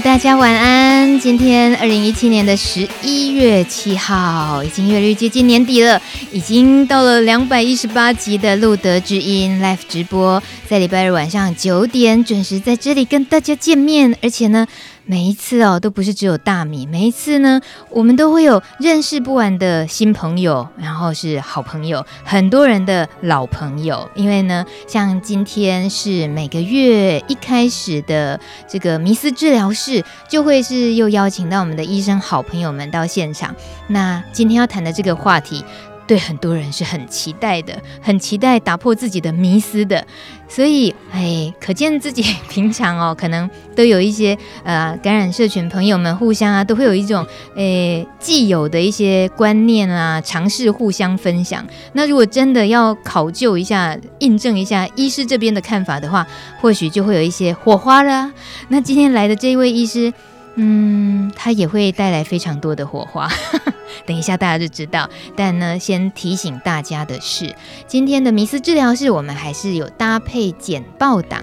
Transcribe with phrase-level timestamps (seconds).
[0.00, 1.20] 大家晚安。
[1.20, 6.00] 今天二零一七年的十一月七号，已经越来越接近年底了，
[6.32, 14.66] 已经到了两百一十八集的路德之音 Live 直播，在礼拜日晚上九点准时在这里跟大家见面，而且呢。
[15.06, 16.86] 每一次哦，都不是只有大米。
[16.86, 17.60] 每一次呢，
[17.90, 24.08] 我们都会有认识不完的新朋友，然后是好朋友，很多人的老朋友。
[24.14, 33.54] 因为呢，像今天是每个月一开始的这个迷思治疗室，就会是又邀请到我们的医生好朋友们到现场。
[33.88, 35.62] 那今天要谈的这个话题。
[36.06, 40.06] 对很多人是很期待的，很期待打破自己的迷思的，
[40.48, 51.64] 所以哎，可见自己平常哦，可能都有一些呃感染社群朋友们互相啊，都会有一种诶既有的一些观念啊，尝试互相分享。
[51.94, 56.26] 那如果真的要考究一下、印证一下医师这边的看法的话，
[56.60, 58.30] 或许就会有一些火花了。
[58.68, 60.12] 那今天来的这位医师。
[60.56, 63.28] 嗯，它也会带来非常多的火花，
[64.06, 65.10] 等一下大家就知道。
[65.34, 67.54] 但呢，先提醒大家的是，
[67.86, 71.42] 今天的迷思治疗室我们还是有搭配简报档。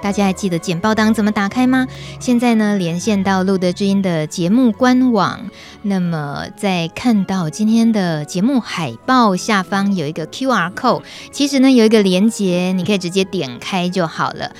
[0.00, 1.86] 大家还记得简报档怎么打开吗？
[2.20, 5.50] 现在呢，连线到露德知音的节目官网，
[5.82, 11.02] 那么在看到今天的节目海报下方有一个 QR code，
[11.32, 14.52] 其实呢有一个连接，你可以直接点开就好了。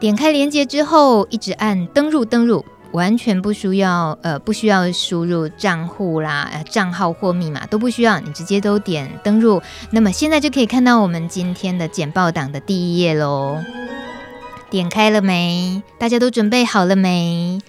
[0.00, 2.64] 点开连接之后，一直按登入登入。
[2.92, 9.60] 完全不需要，呃，不需要输入账户啦、呃、账号或密码都不需要，你直接都点登录。
[9.90, 13.58] 那么现在就可以看到我们今天的简报档的第一页喽。
[14.70, 15.82] 点开了没？
[15.98, 17.60] 大家都准备好了没？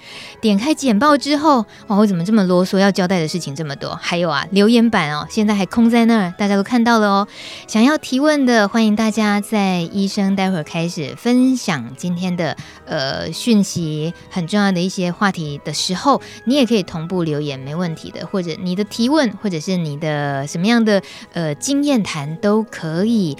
[0.44, 2.78] 点开简报之后，哇，我怎么这么啰嗦？
[2.78, 3.98] 要交代的事情这么多。
[4.02, 7.28] 还有啊，留言板哦，现在还空在那儿，大家都看到了哦。
[7.66, 18.28] 想要提问的，欢迎大家在医生待会儿开始分享今天的呃讯息，很重要的一些话题的时候，你也可以同步留言，没问题的。
[18.28, 23.38] 或者你的提问，或者是你的什么样的呃经验谈都可以。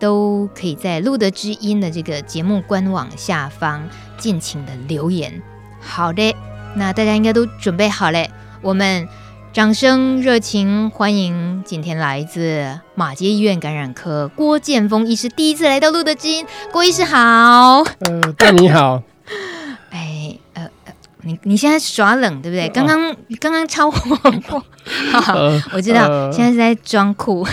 [0.00, 3.86] 都可以在路德知音的这个节目官网下方
[4.16, 5.42] 尽情的留言。
[5.80, 6.34] 好的，
[6.74, 8.26] 那大家应该都准备好了，
[8.62, 9.08] 我们
[9.52, 16.46] 掌声热情欢迎今天来自马街医院感染科郭建峰医师第一次来到露德知音。
[16.70, 19.02] 郭医师好，呃，大米好。
[19.90, 20.68] 哎，呃，
[21.22, 22.68] 你你现在耍冷对不对？
[22.68, 24.16] 刚刚刚刚超火，
[25.72, 27.46] 我知道，呃、现在是在装酷。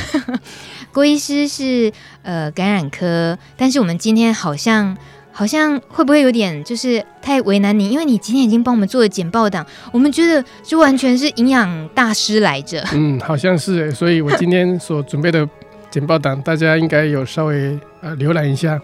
[0.94, 1.92] 郭医师是
[2.24, 4.96] 呃感染科，但是我们今天好像
[5.38, 7.92] 好像会不会有点就是太为难你？
[7.92, 12.84] 因为你今天已经帮我们做了简报档，我们觉得就完全是营养大师来着。
[12.94, 15.48] 嗯，好像是，所以我今天所准备的
[15.92, 18.82] 简报档，大家应该有稍微呃浏览一下，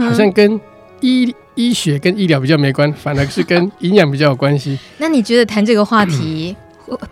[0.00, 0.60] 好像跟
[1.00, 4.78] 医医学跟医疗比较没关，反而是跟营养比较有关系。
[4.98, 6.54] 那你觉得谈这个话题？
[6.58, 6.62] 嗯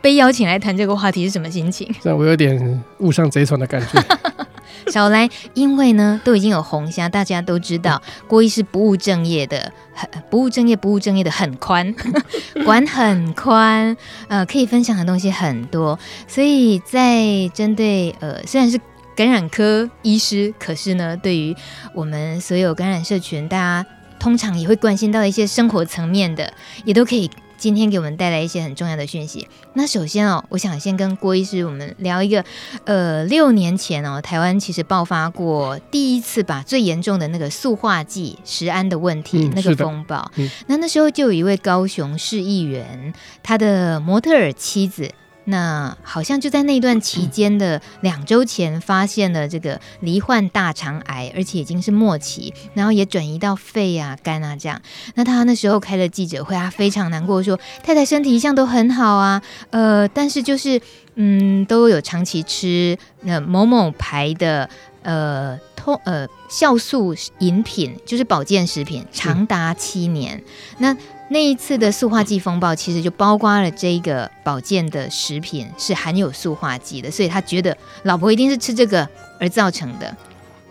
[0.00, 1.92] 被邀请来谈这个话题是什么心情？
[2.04, 4.00] 让我有点误上贼船的感觉。
[4.92, 11.94] 少来，因为呢都已经有红虾，大家都知道郭医师不务正业的，很不务正业，不务正业的很宽，
[12.64, 13.96] 管很宽，
[14.28, 15.98] 呃，可以分享的东西很多。
[16.28, 18.80] 所以在针对呃，虽然是
[19.16, 21.56] 感染科医师，可是呢，对于
[21.94, 23.86] 我们所有感染社群，大家
[24.18, 26.52] 通常也会关心到一些生活层面的，
[26.84, 27.30] 也都可以。
[27.56, 29.48] 今天给我们带来一些很重要的讯息。
[29.74, 32.44] 那首先哦，我想先跟郭医师我们聊一个，
[32.84, 40.30] 呃，六年前哦，台湾其实爆发过第一次吧，最严重的那个塑化剂食安的问题，嗯、那个风暴。
[40.36, 43.12] 嗯、那那时候就有一位高雄市议员，
[43.42, 45.10] 他的模特儿妻子。
[45.44, 54.80] 那好像就在那段期间的两周前，发现了这个罹患大肠癌，而且已经是末期，然后也转移到肺啊、肝啊这样。
[55.14, 60.80] 那他那时候开了记者会，他非常难过，说太太身体一向都很好啊，呃，但是就是
[61.16, 64.68] 嗯，都有长期吃那某某牌的
[65.02, 70.42] 呃通呃酵素饮品，就是保健食品，长达七年。
[70.78, 70.96] 那
[71.28, 79.06] 那一次的塑化剂风暴，其实就包括了这个保健的食品是含有塑化剂的，所以他觉得老婆一定是吃这个
[79.38, 80.16] 而造成的。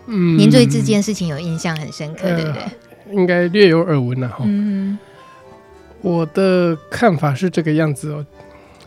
[0.06, 2.62] 嗯，您对这件事情有印象很深刻，呃、对不对？
[3.12, 4.38] 应该略有耳闻了哈。
[4.40, 4.98] 嗯，
[6.00, 8.26] 我的看法是这个样子哦。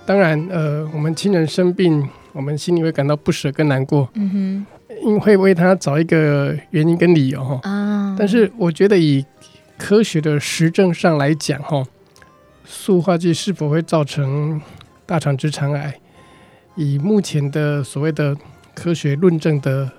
[0.05, 4.09] 当然，呃，我们亲人生病，我们心里会感到不舍跟难过。
[4.13, 4.65] 嗯哼，
[5.03, 7.59] 因为会为他找一个原因跟理由哈。
[7.63, 9.25] 啊，但是我觉得以
[9.77, 11.85] 科学的实证上来讲哈，
[12.65, 14.61] 塑化剂是否会造成
[15.05, 15.93] 大肠直肠癌，
[16.75, 18.35] 以目前的所谓的
[18.73, 19.89] 科学论证的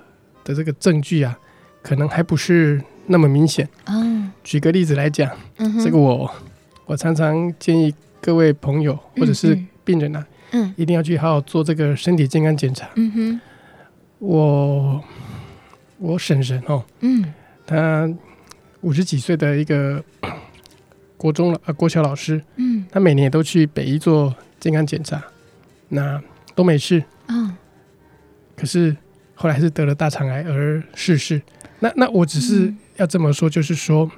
[0.43, 1.37] 的这个证据啊，
[1.81, 3.67] 可能还不是那么明显。
[3.85, 6.29] 嗯，举个例子来讲，嗯，这个我
[6.85, 12.89] 我常常建议各位朋友或者是病人啊，嗯，一定要去好好做这个身体健康检查。
[12.95, 13.41] 嗯哼，
[14.19, 15.03] 我
[15.97, 17.33] 我婶婶哦，嗯，
[17.65, 18.09] 她
[18.81, 20.03] 五十几岁的一个
[21.17, 25.21] 国中了啊国小老师，嗯，她每年也都去北医做健康检查，
[25.87, 26.21] 那
[26.53, 27.03] 都没事。
[27.27, 27.55] 嗯，
[28.55, 28.95] 可是
[29.35, 31.41] 后来还是得了大肠癌而逝世。
[31.79, 34.09] 那那我只是要这么说，就是说，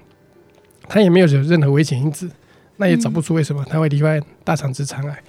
[0.88, 2.30] 他也没有有任何危险因子，
[2.77, 5.24] 那也找不出为什么他会罹患大肠直肠癌。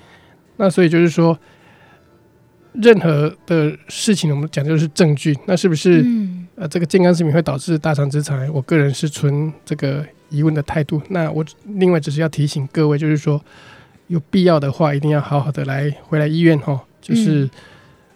[0.57, 1.39] 那所以就是说，
[2.75, 5.37] 任何的事情我们讲就是证据。
[5.47, 6.05] 那是不是
[6.57, 8.51] 呃这个健康食品会导致大肠直肠癌？
[8.51, 11.01] 我个人是存这个疑问的态度。
[11.09, 13.43] 那我另外只是要提醒各位，就是说
[14.07, 17.49] 有必要的话，一定要好好的来回来医院哈，就是。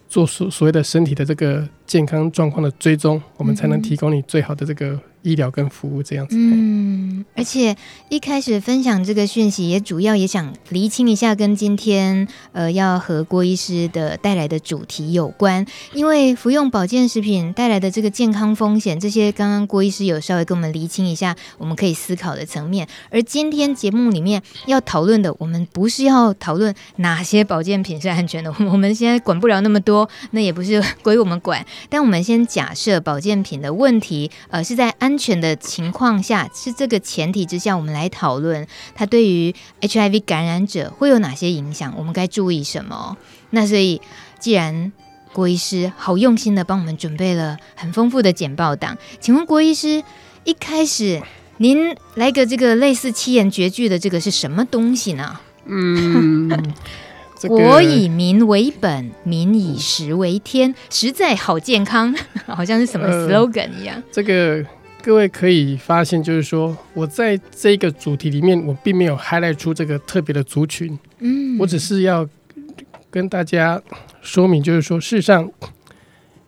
[0.08, 6.36] 做所所谓的身体的这个健康状况的追踪，我们才能提供你最好的这个医疗跟服务这样子。
[6.38, 7.76] 嗯，而且
[8.08, 15.66] 一开始分享这个讯息，也主要也想厘清一下，跟今天呃要和郭医师的带来的主题有关。
[15.92, 22.86] 因为服用保健食品带来的这个健康风险，这些刚刚郭医师有稍微跟我们厘清一下，我们可以思考的层面。
[23.10, 31.66] 而今天节目里面要讨论的，我们不是要讨论哪些保健品是安全的，我们现在管不了那么多，那也不是归我们管。
[31.90, 35.15] 但我们先假设保健品的问题，呃，是在安。
[35.16, 43.16] 安全的情况下，是这个前提之下，我们来讨论它对于 HIV 感染者会有哪些影响，我们该注意什么？
[43.48, 44.02] 那所以，
[44.38, 44.92] 既然
[45.32, 50.04] 郭医师好用心的帮我们准备了很丰富的简报档，请问郭医师，
[50.44, 51.22] 一开始
[51.56, 55.40] 您来个这个类似七言绝句的这个是什么东西呢？
[55.64, 56.74] 嗯。
[57.38, 62.14] 这个、国以民为本，民以食为天，实在好健康，
[62.48, 63.96] 好像是什么 slogan 一样。
[63.96, 64.64] 呃、这个。
[65.06, 70.98] 各位可以发现，就是说我在这个主题里面，我并没有 highlight 出这个特别的族群。
[71.20, 72.28] 嗯，我只是要
[73.08, 73.80] 跟大家
[74.20, 75.48] 说明，就是说，事实上，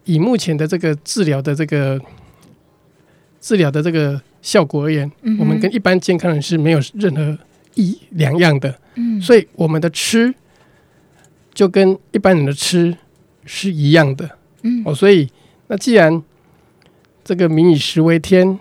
[0.06, 2.00] 以目前的这个治疗的这个
[3.40, 5.08] 治疗的这个效果而言，
[5.38, 7.38] 我们跟一般健康人是没有任何
[7.76, 8.76] 一两样的。
[8.96, 10.34] 嗯，所以我们的吃
[11.54, 12.96] 就跟一般人的吃
[13.44, 14.28] 是一样的。
[14.64, 15.30] 嗯，哦，所以
[15.68, 16.20] 那既然
[17.28, 18.58] 这个民以食为天，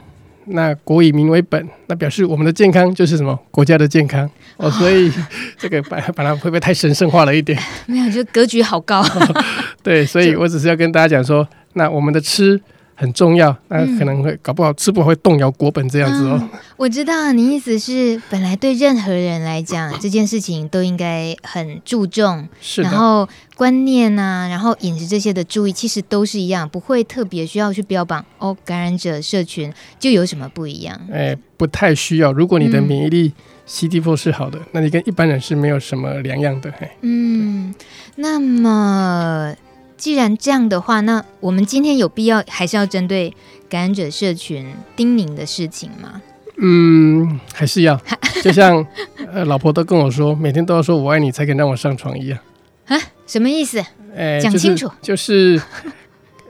[0.48, 3.34] 那国以民为本，那表示我们的健康就是什么？
[3.50, 5.10] 国家的健康哦，所以
[5.58, 7.58] 这个把把它会不会太神圣化了一点？
[7.88, 9.02] 没有，就格局好高。
[9.82, 12.60] 对，所以我只是要跟大家讲说，那我们的吃。
[13.00, 16.40] 很重要，那可能会搞不好吃不好会动摇国本这样子哦。
[16.42, 22.82] 嗯、我知道你意思是，本来对任何人来讲，这件事情都应该很注重，是。
[22.82, 28.58] 然后观念呐、啊，然后饮食这些的注意，其实都是一样，不会特别需要去标榜哦。
[28.66, 31.00] 感染者社群就有什么不一样？
[31.14, 32.34] 哎，不太需要。
[32.34, 33.32] 如果你的免疫力
[33.68, 36.74] CD4 是好的，嗯、那你跟一般人是没有什么两样的。
[36.80, 37.76] 嘿，嗯，
[38.16, 39.56] 那么。
[39.98, 43.34] 既然这样的话，那我们今天有必要还是要针对
[43.68, 46.22] 感染者社群叮咛的事情吗？
[46.60, 48.00] 嗯，还是要，
[48.44, 48.86] 就像
[49.34, 52.40] 呃，老婆都跟我说，每天都要说我爱你才肯让我上床一样。
[52.86, 53.84] 啊，什么意思？
[54.16, 54.90] 哎、讲清楚。
[55.02, 55.62] 就是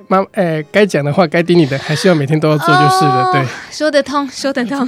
[0.07, 3.31] 妈， 哎，该讲的话，该叮你的，还是要每天都要做就是了。
[3.33, 4.87] 对，说得通，说得通。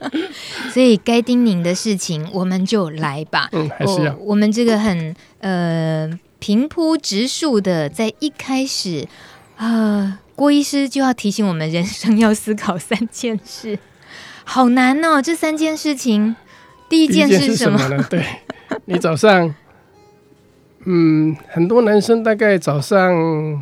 [0.72, 3.48] 所以该叮咛的事情，我们就来吧。
[3.52, 4.12] 嗯，还是要。
[4.14, 6.10] 我，我们这个很呃。
[6.46, 9.08] 平铺直述的，在一开始，
[9.56, 13.76] 啊、呃，郭医师就要提醒我们，人生要思考三件事，
[14.46, 15.20] 好难哦。
[15.20, 16.36] 这三件事情，
[16.88, 17.88] 第一件事是什么？
[17.88, 18.06] 呢？
[18.08, 18.24] 对，
[18.84, 19.52] 你早上，
[20.84, 23.60] 嗯，很多男生大概早上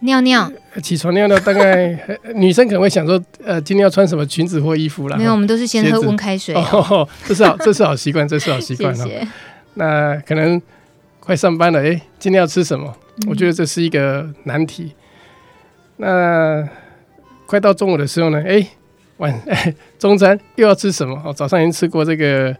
[0.00, 0.50] 尿尿，
[0.82, 1.96] 起床尿尿，大概
[2.34, 5.16] 女生可能会想说，呃，今天要穿什么裙子或衣服啦？
[5.16, 7.08] 没有，我们都是先喝温开水、哦哦。
[7.24, 9.28] 这是好，这是好习惯，这是好习惯 谢谢哦。
[9.74, 10.60] 那可能。
[11.26, 12.96] 快上班了，哎，今天要吃什么？
[13.26, 14.92] 我觉得这是一个难题。
[15.96, 16.64] 那
[17.46, 18.40] 快到中午的时候呢？
[18.46, 18.64] 哎，
[19.16, 21.20] 晚哎 中餐又要吃什么？
[21.24, 22.56] 哦，早上已经吃过这个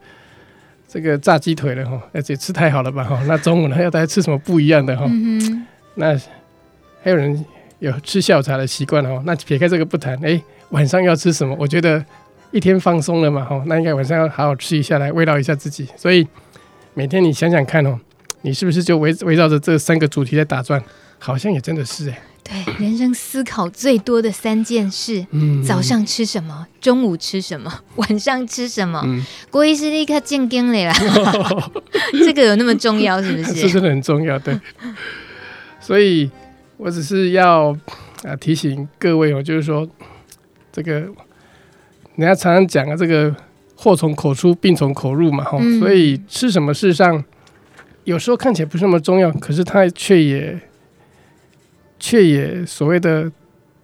[0.89, 3.23] 这个炸鸡腿了哈，而且吃太好了吧哈。
[3.29, 5.09] 那中午呢，要大家吃什么不一样的哈？
[5.95, 6.19] 那
[7.05, 7.45] 还有人
[7.79, 9.23] 有吃下午茶的习惯哦。
[9.25, 11.55] 那撇开这个不谈，哎，晚上要吃什么？
[11.57, 12.05] 我觉得
[12.51, 15.87] 一天放松了嘛哈，那应该晚上要好好吃一下来慰劳一下自己。
[15.95, 16.27] 所以
[16.95, 18.01] 每天你想想看哦。
[18.43, 20.83] 你是不是就围围绕着这三个主题在打转？
[21.19, 22.23] 好像也真的是哎。
[22.45, 29.03] 对，人生思考最多的三件事：嗯，早上吃什么，中午吃什么， 晚上吃什么。
[29.05, 30.95] 嗯，郭医师立刻进京了啦，
[32.25, 33.55] 这个有那么重要是不是？
[33.63, 34.57] 这真的很重要，对。
[35.81, 36.31] 所以
[36.77, 37.77] 我只是要
[38.23, 39.89] 啊提醒各位哦，就是说
[40.71, 41.01] 这个
[42.15, 43.35] 人家常常讲啊，这个
[43.75, 45.45] 祸从口出，病从口入嘛。
[45.81, 47.25] 所以吃什么事实上
[48.07, 50.59] 有时候看起来不是那么重要，可是它却也。
[51.99, 53.33] 却也所谓的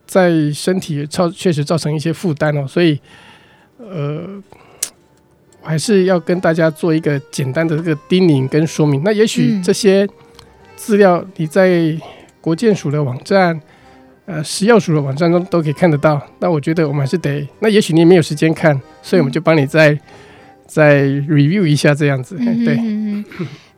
[0.07, 3.01] 在身体造确实造成一些负担哦，所以
[3.79, 4.29] 呃，
[5.63, 9.01] 我还是要跟大家做一个简单的这个叮咛跟说明。
[9.03, 10.07] 那也许这些
[10.77, 11.99] 资料你在
[12.39, 13.59] 国建署的网站、
[14.27, 16.21] 呃食药署的网站中都可以看得到。
[16.39, 19.99] 那我觉得我们还是得，那也许你也没有时间看，所以我们就帮你再
[20.67, 23.25] 再 review 一下这样子，对。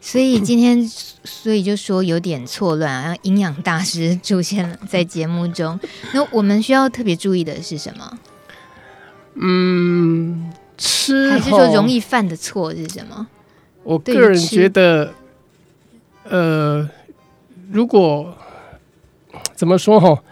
[0.07, 0.87] 所以今天，
[1.25, 5.81] 所以就说有点错乱啊，营养大师出现了在节目中。
[6.13, 8.19] 那我们需要特别注意的是什么？
[9.37, 13.27] 嗯，吃还是说容易犯的错是什么？
[13.83, 15.15] 我个人觉得，
[16.25, 16.87] 呃，
[17.73, 18.37] 如果
[19.55, 20.23] 怎么说哈，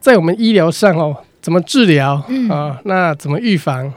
[0.00, 2.80] 在我们医疗上哦，怎么治疗、嗯、啊？
[2.86, 3.92] 那怎么预防？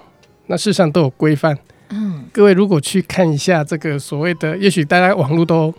[0.47, 1.57] 那事实上都有规范。
[1.95, 5.71] 嗯，各位如果去看一下这个所谓的，也许大家网络都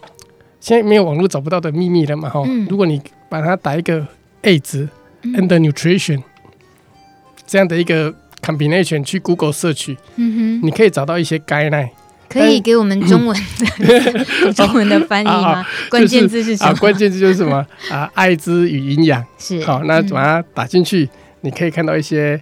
[0.61, 2.67] 现在没有网络找不到的秘密了嘛，哈、嗯。
[2.71, 4.07] 如果你把它打一个
[4.43, 4.89] AIDS
[5.25, 6.23] and nutrition、嗯、
[7.47, 9.53] 这样的一个 combination 去 Google
[10.17, 11.91] 嗯哼，你可以找到一些 guideline。
[12.27, 13.67] 可以给我们中文的、
[14.47, 15.59] 嗯、 中文的翻译吗？
[15.61, 16.71] 啊、关键字是什么？
[16.71, 18.11] 啊，关键字就是什么啊？
[18.15, 21.11] 艾滋与营养是好，那把它打进去、嗯，
[21.43, 22.41] 你可以看到一些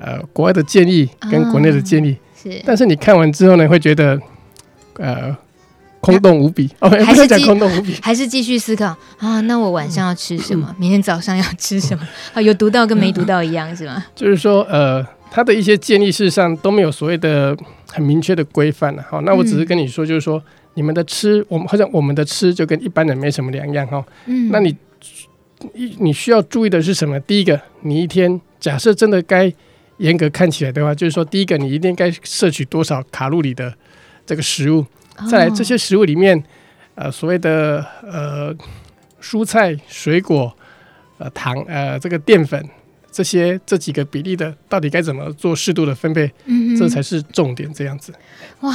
[0.00, 2.12] 呃国外的建议跟国内的建议。
[2.12, 4.20] 哦是，但是你看完之后呢，会觉得，
[4.94, 5.36] 呃，
[6.00, 6.70] 空洞无比。
[6.78, 9.40] 哦，还是讲空洞无比，还是继续思考啊？
[9.42, 10.66] 那我晚上要吃什么？
[10.70, 12.08] 嗯、明天早上要吃什么？
[12.34, 14.04] 啊，有读到跟没读到一样是吗？
[14.14, 17.56] 就是说，呃，他的一些建议事实上都没有所谓的
[17.90, 19.04] 很明确的规范了。
[19.10, 20.40] 好，那我只是跟你说，就是说，
[20.74, 24.04] 你们的吃，我们好像我们的吃就跟一般人没什么两样哈。
[24.26, 24.76] 嗯，那你
[25.74, 27.18] 你你需要注意的是什么？
[27.20, 29.52] 第一个，你一天假设真的该。
[29.98, 33.72] 严格看起来的话，就是说，第一个你一定该摄取多少卡路里的
[34.24, 34.84] 这个食物，
[35.30, 36.42] 再来这些食物里面，
[36.94, 38.54] 呃，所谓的呃
[39.20, 40.56] 蔬菜、水果、
[41.18, 42.64] 呃糖、呃这个淀粉
[43.10, 46.32] 这些这几个比例的，到底该怎么做适度的分配？
[46.44, 47.72] 嗯，这才是重点。
[47.74, 48.12] 这样子，
[48.60, 48.72] 哇，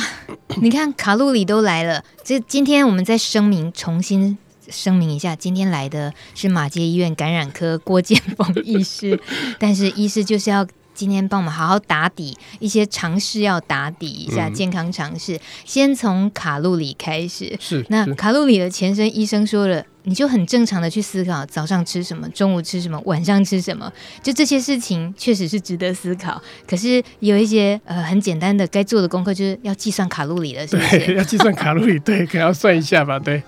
[0.62, 4.38] 你看卡路里都来了，这今天我们再声明，重新
[4.70, 9.18] 声明一下，今天来的是马街医院感染科郭建峰医师，
[9.58, 10.68] 但是医师就是要。
[10.94, 15.36] 今天帮我们好好打底一些尝试，要打底一下健康尝试。
[15.36, 17.56] 嗯、先从卡路里开始。
[17.60, 17.86] 是。
[17.90, 26.42] 那卡路里的前身，医生说了，你就很正常的去思考，早上吃什么，中午吃什么，晚上吃什么，就这些事情确实是值得思考。
[26.68, 31.16] 可是有一些呃很简单的该做的功课，就是要计算卡路里了，是不是？
[31.18, 33.42] 要计算卡路里，对，可能要算一下吧，对。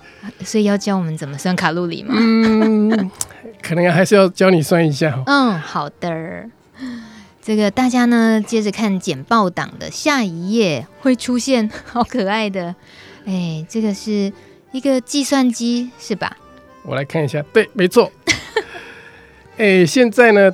[0.44, 2.14] 所以要教我们怎么算卡路里吗？
[2.18, 3.10] 嗯，
[3.62, 5.22] 可能还是要教你算一下。
[5.26, 6.50] 嗯，好的。
[7.46, 12.74] 这个大家呢，接着看简报档的下一页会出现好可爱的，
[13.24, 14.32] 哎，这个是
[14.72, 16.36] 一个计算机是吧？
[16.82, 18.10] 我来看一下，对，没错。
[19.58, 20.52] 哎，现在呢，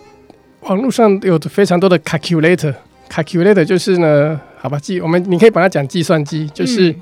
[0.61, 6.95] 网络上有非常多的 calculator，calculator 就是呢，好吧，计我们你可以把它讲计算机，就是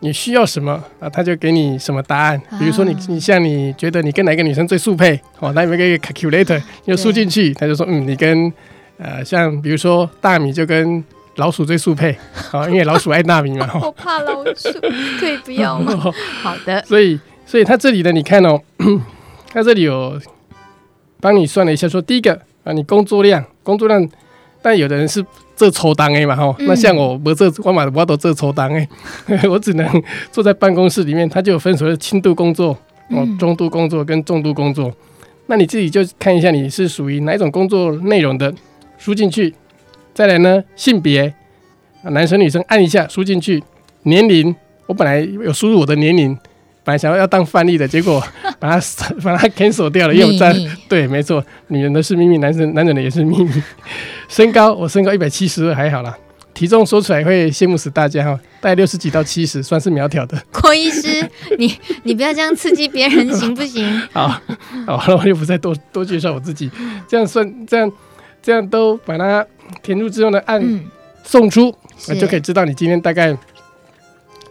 [0.00, 2.38] 你需要什么啊，他就给你什么答案。
[2.58, 8.52] 比如说你你像你觉得你跟哪个女生最速配，哦，那有一个 calculator，你就输进去，他就说嗯，你跟
[8.98, 11.02] 呃，像比如说大米就跟
[11.36, 12.16] 老鼠最速配，
[12.52, 13.68] 啊， 因为老鼠爱大米嘛。
[13.82, 14.68] 我怕老鼠，
[15.18, 15.92] 可以不要吗？
[16.42, 16.82] 好的。
[16.84, 18.60] 所以，所以它这里的你看哦，
[19.52, 20.16] 它这里有
[21.20, 24.08] 帮你算了一下说，说第一个啊，你工作量，工作量，
[24.62, 25.24] 但有的人是
[25.56, 28.88] 这抽单诶嘛，哈、嗯，那像我我这我嘛我都这抽单诶，
[29.48, 32.68] 我只能坐在办公室里面，它就有分所谓的轻度工作、
[33.10, 34.94] 哦中度工作跟重度工作，嗯、
[35.48, 38.54] 那你自己就看一下你是属于哪一种工作内容的。
[39.04, 39.54] 输进去，
[40.14, 40.64] 再来呢？
[40.74, 41.34] 性别，
[42.04, 43.62] 男生女生按一下输进去。
[44.04, 44.56] 年龄，
[44.86, 46.34] 我本来有输入我的年龄，
[46.82, 48.18] 本来想要要当范例的，结果
[48.58, 48.86] 把它
[49.22, 50.14] 把它 cancel 掉了。
[50.14, 50.56] 因为我在
[50.88, 53.52] 对，没错，女人的是秘密，男生男人的也是秘密。
[54.26, 56.16] 身高，我身高一百七十二，还好啦。
[56.54, 60.42] 体重说出来会羡慕死大家哈，大概六十几到七十，算是苗条的。
[60.50, 63.86] 郭医师，你你不要这样刺激别人，行不行？
[64.14, 64.28] 好，
[64.86, 66.70] 好，那我就不再多多介绍我自己，
[67.06, 67.92] 这样算这样。
[68.44, 69.44] 这样都把它
[69.82, 70.62] 填入之后呢，按
[71.24, 71.74] 送出，
[72.08, 73.34] 嗯、就可以知道你今天大概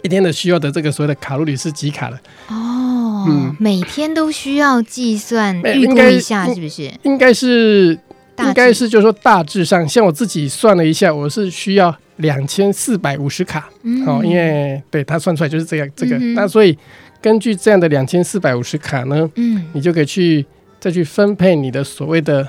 [0.01, 2.19] 一天的需要的这个所谓的卡路里是几卡了。
[2.47, 6.91] 哦，嗯，每天都需要计算预估一下，是不是？
[7.03, 7.99] 应该是，
[8.39, 13.69] 应该是，就是说大致上，像我自己算了一下，我是需要两千四百五十卡。
[13.83, 16.75] 嗯，哦，因为对他算出来就是这样，这个，嗯、那所以
[17.21, 20.43] 根据这样的两千四百五十卡呢，嗯，你就可以去
[20.79, 22.47] 再去分配你的所谓的。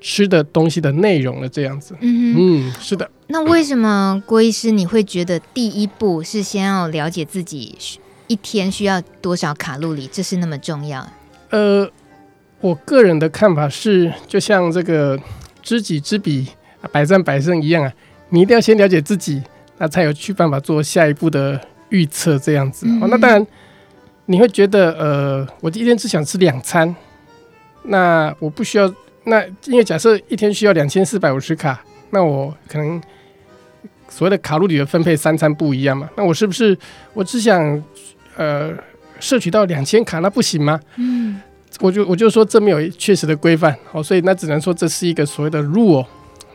[0.00, 1.94] 吃的东西的内容了，这样子。
[2.00, 3.10] 嗯嗯，是的。
[3.26, 7.76] 那为什么郭医师你会觉得第一步是先要了解自己
[8.26, 11.06] 一天需要多少卡路里，这是那么重要？
[11.50, 11.90] 呃，
[12.60, 15.18] 我个人的看法是，就像这个
[15.62, 16.46] 知己知彼，
[16.92, 17.92] 百战百胜一样啊，
[18.30, 19.42] 你一定要先了解自己，
[19.78, 22.86] 那才有去办法做下一步的预测，这样子。
[22.86, 23.46] 嗯、哦，那当然
[24.26, 26.94] 你会觉得，呃，我一天只想吃两餐，
[27.82, 28.90] 那我不需要。
[29.28, 33.00] 那因为假设一天需要两千四百五十卡，那我可能
[34.08, 36.08] 所谓的卡路里的分配三餐不一样嘛？
[36.16, 36.76] 那我是不是
[37.12, 37.82] 我只想
[38.36, 38.72] 呃
[39.20, 40.80] 摄取到两千卡，那不行吗？
[40.96, 41.40] 嗯，
[41.80, 46.04] 我就我就说这没有确实的规范，好，所以那只能说这是一个所谓的 rule。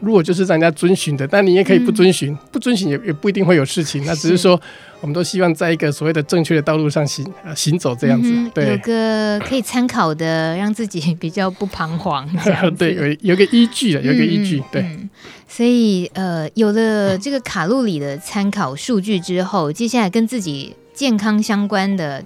[0.03, 4.03] 如果就是让人家遵循的，但你也可以不遵循，嗯、不遵循也也不一定会有事情。
[4.05, 4.60] 那只是说，
[5.00, 8.29] 我们都希望在一个所谓的正确的道路上行啊行走这样子。
[8.31, 12.29] 嗯、对，有个可以参考的，让自己比较不彷徨。
[12.77, 14.62] 对，有有个依据的，有个依据。
[14.72, 15.10] 对，嗯、
[15.48, 22.24] 所以呃，有了这个卡路里的参考数据之后，接下来跟自己健康相关的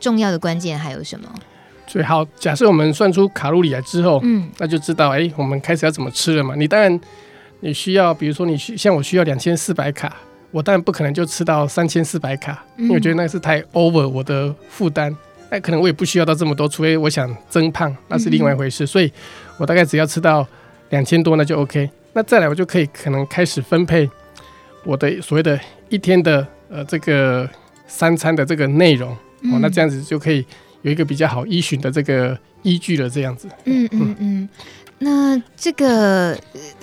[0.00, 1.28] 重要的关键还有什么？
[1.88, 6.54] 最好假设我们算出卡路里来之后，嗯，那就知道哎、欸，我们开始要怎么吃了嘛。
[6.54, 7.00] 你当然
[7.60, 10.14] 你需要，比如说你需像我需要两千四百卡，
[10.50, 15.16] 我当然不可能就吃到三千四百卡，嗯、因为我觉得那是太 over 我的负担。
[15.50, 18.84] 那可能我也不需要到这么多，除非我想增胖，那是另外一回事。
[18.84, 19.10] 嗯、所以
[19.56, 20.46] 我大概只要吃到
[20.90, 21.88] 两千多，那就 OK。
[22.12, 24.06] 那再来我就可以可能开始分配
[24.84, 27.48] 我的所谓的一天的呃这个
[27.86, 30.44] 三餐的这个内容，嗯、哦，那这样子就可以。
[30.82, 33.48] 有一个比较好依循的这个依据了，这样子。
[33.64, 34.48] 嗯嗯嗯，
[34.98, 36.38] 那这个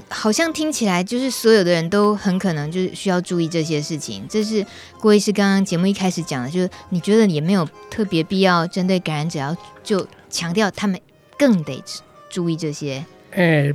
[0.10, 4.26] 好像听起来就是所有的人都很可能就是需要注意这些事情。
[4.30, 4.66] 这是
[5.00, 11.00] 郭医师刚刚节目一开始讲的，就是你觉得也没有特别必要针对感染者要就强调他们
[11.38, 11.84] 更得
[12.30, 13.04] 注意这些。
[13.32, 13.74] 哎。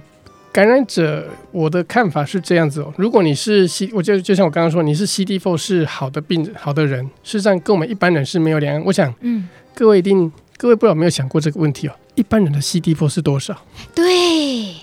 [0.53, 2.93] 感染者，我的看法是这样子哦。
[2.97, 8.83] 如果你是 C，我就就像我刚刚说，你是 CD4 是好的病好的人，事实上跟我们一般人是没有两样。
[8.85, 11.95] 我想，嗯，各位一定各位不知道有没有想过这个问题哦。
[12.15, 13.57] 一般人的 CD4 是多少？
[13.95, 14.75] 对，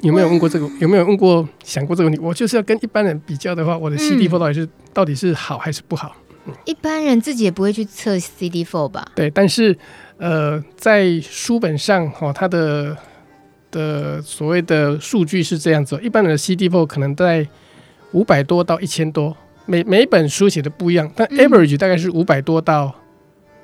[0.00, 0.68] 有没有问过这个？
[0.80, 2.20] 有没有问过想过这个问题？
[2.20, 6.14] 我就是要跟一般人比较的话，我的 CD4 到底是、嗯、到底是好还是不好？
[6.46, 9.06] 嗯、一般人自己也不会去测 CD four 吧？
[9.14, 9.76] 对，但是
[10.18, 12.96] 呃，在书本上哦，它的。
[13.70, 17.44] 的所谓的数据是这样子，一般人的 CD four 可能在
[18.12, 19.36] 五百多到一千多，
[19.66, 22.94] 每每本书写的不一样，但 average 大概是五百多到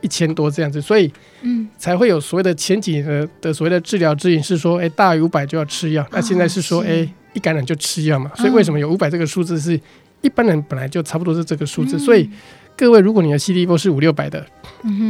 [0.00, 9.80] 一千多这样子，所以嗯，才会有所谓的前几年的的所谓的治疗指引是说，哎，大于五百就要吃药，那现在是说，哎，一感染就吃药嘛，所以为什么有五百这个数字是
[10.20, 12.28] 一般人本来就差不多是这个数字，所以
[12.76, 14.46] 各位如果你的 CD4 是五六百的，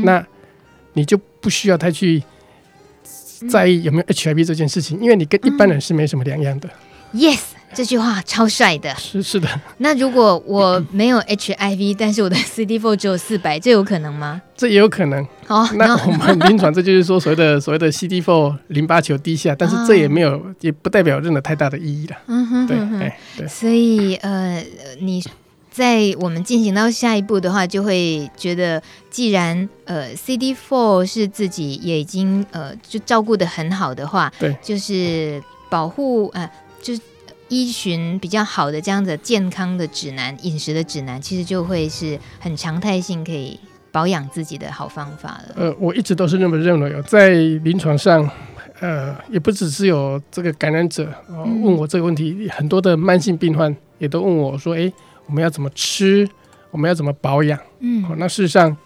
[0.05, 0.27] 那
[0.95, 2.23] 你就不需要太去。
[3.49, 6.69] 在意有没有 HIV 这件事情，因为你跟一般人是没什么两样的。
[7.13, 7.41] 嗯、yes，
[7.75, 8.95] 这句话超帅的。
[8.97, 9.49] 是是的。
[9.79, 14.41] 那如果我没有 HIV， 但是我的 CD4 只有四百，这有可能吗？
[14.57, 15.27] 这也有可能。
[15.47, 22.17] 哦，那我们临床这就是说所谓的 所谓的 CD4 淋巴球低下，但是这也没有，也不代表任何太大的意义了。
[22.27, 23.49] 嗯哼，对，哎，对。
[23.49, 24.65] 所以呃，
[25.01, 25.23] 你。
[25.73, 36.51] 在我们进行到下一步的话，就会觉得，既然呃 CD4 是自己也已经呃就照顾的很好的话，对，就是保护呃，
[36.83, 37.01] 就是
[37.51, 43.61] 依循比较好的这样子健康的指南、饮食的指南，其实就会是很常态性可以
[43.93, 45.55] 保养自己的好方法了。
[45.57, 48.27] 呃，我一直都是那么认为哦，在临床上，
[48.81, 54.91] 呃，也不只是有这个感染者哦问我这个问题，嗯、很多的慢性病患也都问我说，哎。
[55.27, 56.29] 我们要怎么吃？
[56.73, 57.57] 我们要怎么保养？
[57.79, 58.77] 嗯，好，那事实上，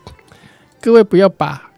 [0.79, 1.71] 各位不要把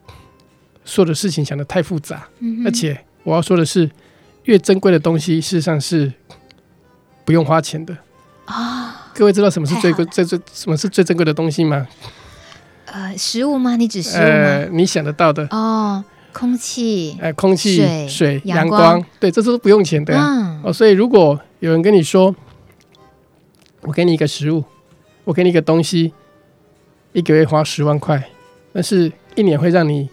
[0.84, 2.26] 所有的事情想得太复杂。
[2.40, 3.88] 嗯，而且我要说的是，
[4.42, 6.12] 越珍贵的东西，事实上是
[7.26, 7.94] 不用花钱的
[8.46, 8.54] 啊。
[8.54, 11.86] 哦，各位知道什么是最贵、最最什么是最珍贵的东西吗？
[12.86, 13.76] 呃，食物吗？
[13.76, 14.26] 你指食物吗？
[14.26, 20.14] 呃，你想得到的哦，空气，呃，空气、水、水、阳光，光，对，这都是不用钱的。
[20.16, 22.34] 嗯，哦，所以如果有人跟你说，
[23.82, 24.64] 我给你一个食物，
[25.24, 26.12] 我给你一个东西，
[27.12, 28.22] 一个月花十万块，
[28.72, 30.08] 但是一年会让你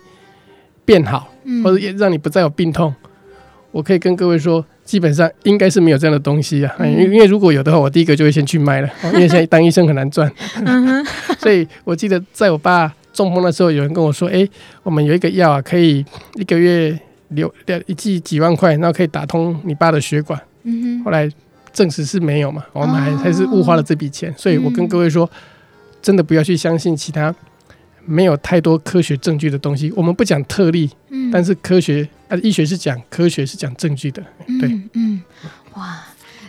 [0.84, 2.93] 变好，嗯、或者也让你不再有病痛。
[3.71, 6.76] 我可以跟各位说，基本上应该是没有这样的东西啊。
[6.80, 8.89] 因为因为如果有的话，我第一个就会先去卖了。
[9.13, 10.32] 因为现在当医生很难赚，
[11.39, 14.48] 所以我记得在我爸中风的时候，有人跟我说：“哎，
[14.84, 16.98] 我们有一个药啊，可以一个月
[17.30, 17.54] 流
[17.86, 20.39] 一剂几万块，然后可以打通你爸的血管。”
[21.04, 21.30] 后来
[21.72, 24.34] 证实是没有嘛，我们还还是误花了这笔钱。
[24.38, 25.30] 所以我跟各位说，
[26.02, 27.34] 真的不要去相信其他。
[28.06, 34.24] 没有太多科学证据的东西，我们不讲特例，嗯，但是科学啊，医学是讲科学，是讲证据的，
[34.60, 35.24] 对，嗯，嗯，
[35.76, 36.04] 哇，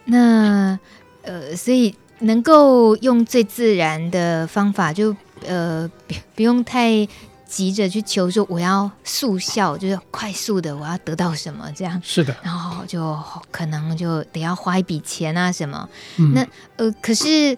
[0.07, 0.79] 那
[1.20, 5.14] 呃，所以能够用最自然的方法，就
[5.47, 7.07] 呃，不不用太
[7.47, 13.14] 急着去求说我要速效，就是快速的我要得到什么这样，是的，然后就
[13.51, 17.55] 可能就得要花一笔钱啊什么，嗯、那呃，可是。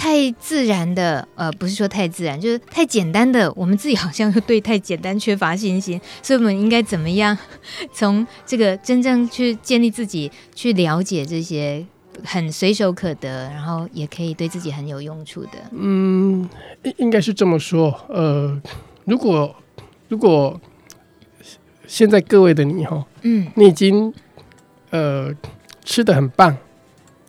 [0.00, 7.36] 太自然的，呃，不是说太自然，就是太简单的，我们自己好像对太简单缺乏信心，所以我们应该怎么样
[7.92, 11.84] 从这个真正去建立自己，去了解这些
[12.24, 15.50] 很随手可得，然后也可以对自己很有用处的。
[15.72, 16.48] 嗯，
[16.82, 17.94] 应应该是这么说。
[18.08, 18.58] 呃，
[19.04, 19.54] 如果
[20.08, 20.58] 如果
[21.86, 24.10] 现在各位的你哈，嗯，你已经
[24.88, 25.30] 呃
[25.84, 26.56] 吃的很棒，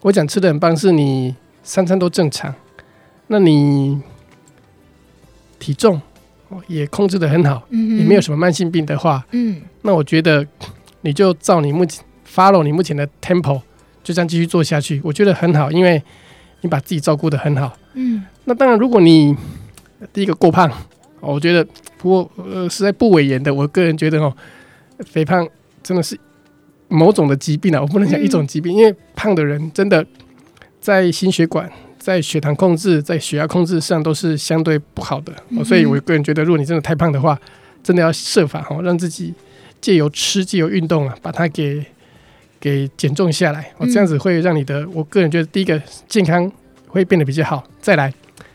[0.03, 1.35] 我讲吃的很棒是你。
[1.63, 2.53] 三餐都正常，
[3.27, 4.01] 那你
[5.59, 6.01] 体重
[6.67, 10.45] 也控制的很好，嗯，也没有什么慢性病的话，嗯，那我觉得
[11.01, 13.61] 你就照你目前 follow 你目前的 tempo，
[14.03, 16.01] 就这样继续做下去，我觉得很好，因为
[16.61, 19.35] 你把自己照顾的很好，嗯，那当然如果你
[20.11, 20.69] 第一个过胖，
[21.19, 21.63] 我觉得
[21.97, 24.35] 不过呃实在不讳言的，我个人觉得哦，
[25.05, 25.47] 肥胖
[25.83, 26.19] 真的是
[26.87, 30.03] 某种的疾病啊，我不能讲一种疾病，嗯，因为胖的人真的。
[30.81, 37.39] 在心血管、在血糖控制、在血压控制上都是相对不好的，嗯、所以我个人觉得，如果你真的太胖的话，
[37.83, 39.31] 真的要设法哈，让自己
[39.79, 41.85] 借由吃、借由运动啊，把它给
[42.59, 43.71] 给减重下来。
[43.77, 46.51] 哦，这样子会让你的，我个人觉得，第一个健康
[46.87, 47.63] 会变得比较好。
[47.79, 48.11] 再来，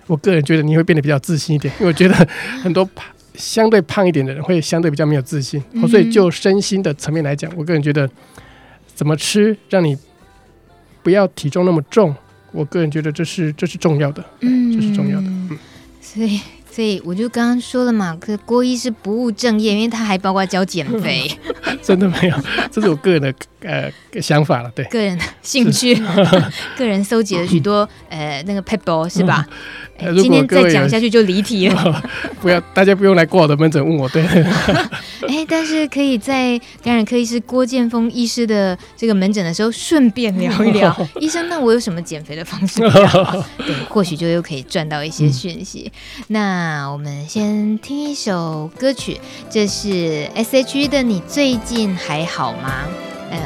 [0.09, 2.15] 我个人觉得你会变得比较自信一点，因为我觉得
[2.61, 5.63] 很多胖、相对胖一点的人会相对比较没有自信。
[5.81, 8.11] 哦，所以就身心的层面来讲，我个人觉得
[8.97, 9.97] 怎么吃让你。
[11.07, 12.13] 不要体重那么重，
[12.51, 15.27] 我个人觉得这是这是重要的，嗯，这是重要的。
[15.29, 15.57] 嗯，
[16.01, 21.31] 所以所以我就刚刚说了嘛，可郭一是不务正业，因为他还包括教减肥，
[21.81, 22.37] 真的没有，
[22.73, 23.33] 这是我个人的
[23.67, 23.91] 呃
[24.23, 25.95] 想法了，对，个人的兴趣，
[26.79, 29.45] 个人搜集了许多 呃那个撇步是吧？
[29.99, 32.03] 欸、今天再讲下去就离题了，哦，
[32.43, 34.23] 不要大家不用来挂我的门诊问我，对。
[35.27, 42.85] 哎，但是可以在感染科医师郭建峰医师的这个门诊的时候，顺便聊一聊，哦、医生，那我有什么减肥的方式？
[42.85, 45.91] 哦、对，或许就又可以赚到一些讯息。
[46.19, 52.85] 嗯、那我们先听一首歌曲，这是 S.H.E 的《你最近还好吗》？
[53.31, 53.39] 呃。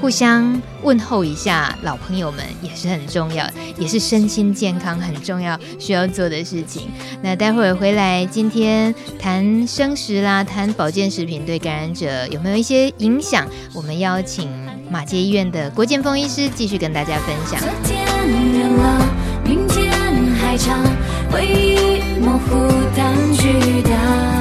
[0.00, 3.44] 互相问候一下，老朋友们也是很重要，
[3.76, 6.88] 也是身心健康很重要需要做的事情。
[7.20, 13.44] 那待会儿回来，今天谈生食啦，谈保健食品对感染者有没有一些影响？
[13.74, 14.48] 我们邀请
[14.88, 17.60] 马街医院的郭建峰医师继续跟大家分享。
[19.44, 19.90] 明天
[20.36, 20.78] 还长，
[21.32, 24.37] 回忆模糊淡去的，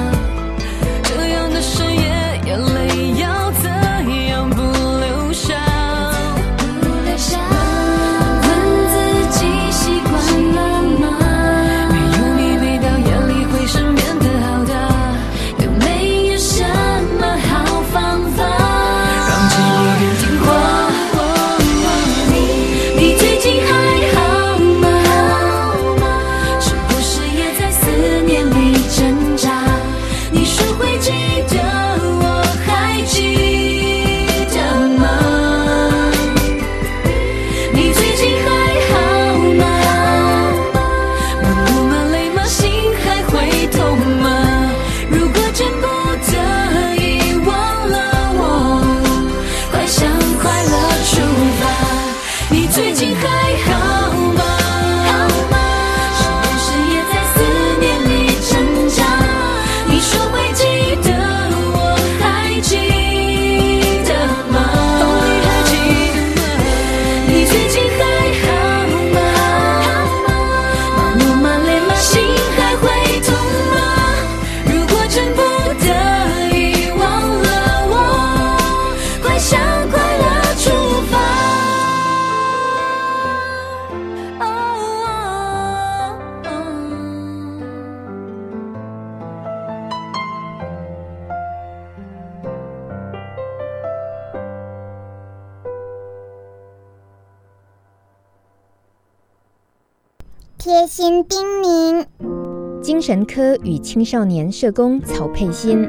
[101.58, 102.82] 心叮咛。
[102.82, 105.88] 精神科与青少年社工曹佩欣，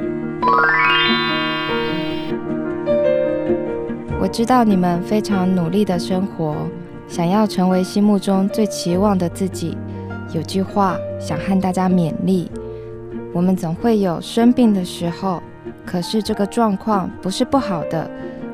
[4.20, 6.56] 我知道你们非常努力的生活，
[7.06, 9.76] 想要成为心目中最期望的自己。
[10.34, 12.50] 有句话想和大家勉励：
[13.32, 15.42] 我们总会有生病的时候，
[15.86, 18.10] 可是这个状况不是不好的。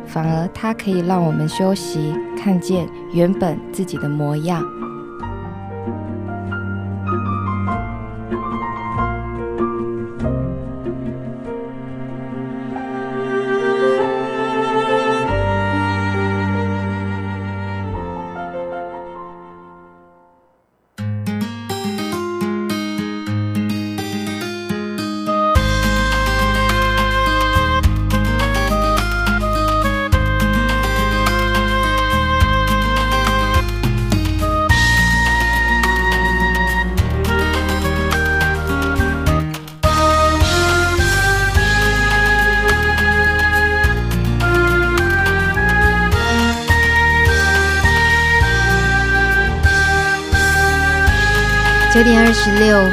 [0.07, 4.63] 反而，它可以让我们休息，看见原本自己的模样。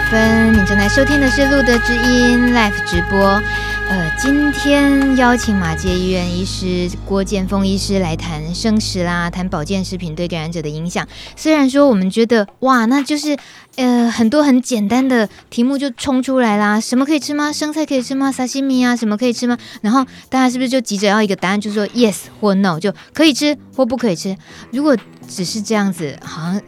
[0.10, 3.42] 分，你正在收听的是路德之音 Live 直播。
[3.90, 11.06] 呃，今天邀请马偕医院医师郭建峰医师来谈生食啦，谈保健食品对感染者的影响。
[11.36, 13.38] 虽然说我们觉得哇，那就是
[13.76, 17.52] 呃很多很简单的题目就冲出来啦，什么可以吃吗？
[17.52, 18.32] 生菜可以吃吗？
[18.32, 19.58] 沙西米啊，什么可以吃吗？
[19.82, 24.38] 然后大家是不是就急着要一个答案，就说 yes 或 no，就可以吃或不可以吃？
[24.72, 24.96] 如果
[25.28, 26.62] 只是这样子，好像。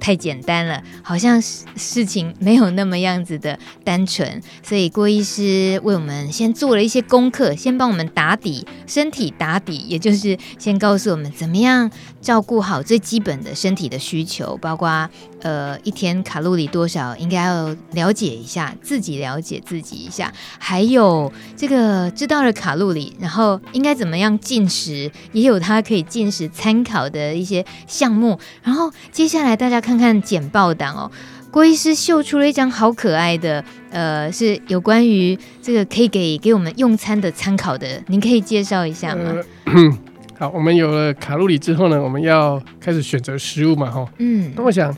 [0.00, 11.90] 太简单了，好像事情没有那么样子的单纯，所以郭医师为我们先做了一些功课，先帮我们打底，身体打底，也就是先告诉我们怎么样
[12.22, 15.08] 照顾好最基本的身体的需求，包括
[15.42, 29.89] 呃一天卡路里多少，应该要了解一下，自己了解自己一下，还有这个知道了卡路里，然后应该怎么样进食，也有他可以进食参考的一些项目，然后接下来大家看。
[29.90, 31.10] 看看简报档哦，
[31.50, 39.34] 郭医师秀出了一张好可爱的，呃，是有关于这个可以给给我们用餐的参考的，您可以介绍一下吗？
[39.64, 39.72] 呃，
[40.38, 44.96] 好，我们有了卡路里之后呢，我们要开始选择食物嘛，哈，嗯，那我想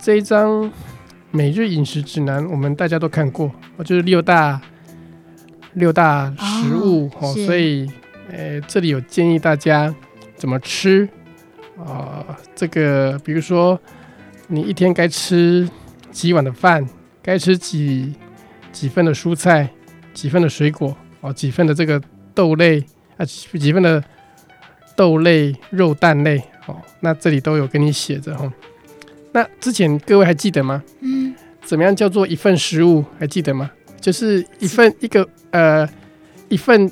[0.00, 0.68] 这一张
[1.30, 3.48] 每日饮食指南，我们大家都看过，
[3.84, 4.60] 就是六大
[5.74, 7.88] 六大食物哦，所以
[8.32, 9.94] 呃，这里有建议大家
[10.36, 11.08] 怎么吃。
[11.78, 13.78] 啊、呃，这个比如说，
[14.48, 15.68] 你一天该吃
[16.10, 16.86] 几碗的饭，
[17.22, 18.14] 该吃几
[18.72, 19.68] 几份的蔬菜，
[20.14, 22.00] 几份的水果，哦，几份的这个
[22.34, 22.82] 豆类
[23.16, 24.02] 啊，几几份的
[24.96, 28.52] 豆类、肉蛋类，哦，那这里都有跟你写着哈、哦。
[29.32, 30.82] 那之前各位还记得吗？
[31.00, 33.04] 嗯，怎么样叫做一份食物？
[33.18, 33.70] 还记得吗？
[34.00, 35.88] 就是一份一个呃
[36.48, 36.90] 一份。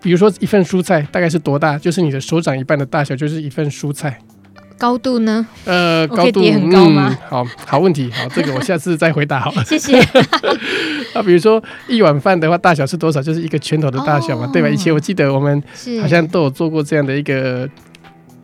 [0.00, 1.78] 比如说一份蔬菜大概是多大？
[1.78, 4.18] 就是你的手掌一半的大小，就是一份蔬菜。
[4.78, 5.44] 高度呢？
[5.64, 7.08] 呃，高度很高吗？
[7.10, 9.62] 嗯、好好问题，好，这个我下次再回答好了。
[9.66, 9.98] 谢谢。
[11.16, 13.20] 那，比如说一碗饭的话，大小是多少？
[13.20, 14.68] 就是一个拳头的大小嘛，哦、对吧？
[14.68, 15.60] 以前我记得我们
[16.00, 17.68] 好像都有做过这样的一个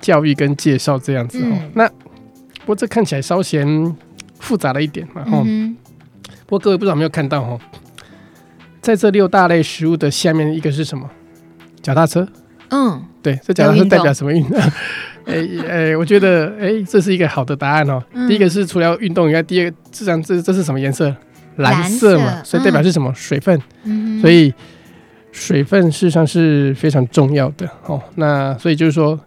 [0.00, 1.46] 教育跟介绍，这样子哦。
[1.52, 3.96] 嗯、那不过这看起来稍嫌
[4.40, 5.76] 复杂了一点嘛，哈、嗯。
[6.46, 7.60] 不过各位不知道有没有看到哦，
[8.80, 11.08] 在这六大类食物的下面一个是什么？
[11.84, 12.26] 脚踏车，
[12.70, 14.58] 嗯，对，这脚踏车代表什么运动？
[15.26, 18.02] 哎哎、我觉得哎、欸，这是一个好的答案哦。
[18.12, 21.14] 嗯、第一个是除了运动以外，第二个，自然这这是什么颜色？
[21.56, 23.10] 蓝色嘛，色所以代表是什么？
[23.10, 23.60] 嗯、水分。
[23.84, 24.52] 嗯，所以
[25.30, 28.02] 水分事实上是非常重要的哦。
[28.16, 29.20] 那所以就是说，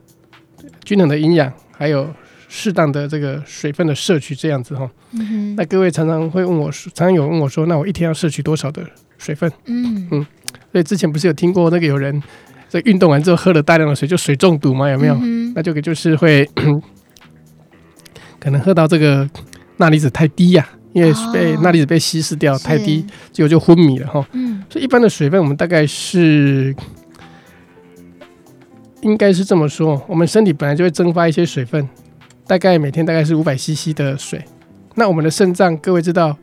[0.83, 2.09] 均衡的营养，还有
[2.49, 4.91] 适当的这个水分的摄取，这样子哈、哦。
[5.13, 8.83] 嗯哼，那各位常常会问我，常常有问我说，那我一天要摄取多少的
[9.17, 9.51] 水分？
[9.65, 10.25] 嗯嗯，
[10.77, 12.21] 所以之前不是有听过那个有人。
[12.69, 14.89] 在运动完之后喝了大量的水，就水中毒吗？
[14.89, 15.17] 有没有？
[15.23, 16.47] 嗯、那就给就是会
[18.41, 19.27] 可能喝到这个
[19.77, 24.27] 钠离子太低呀、啊，因为被钠离子被稀释掉、哦、太低，结果就昏迷了哈。
[24.33, 26.75] 嗯，所以一般的水分，我们大概是
[28.99, 31.87] 应该是这么说：我们身体本来就会蒸发一些水分，
[32.45, 34.43] 大概每天大概是五百 CC 的水。
[34.95, 36.37] 那我们的肾脏，各位知道，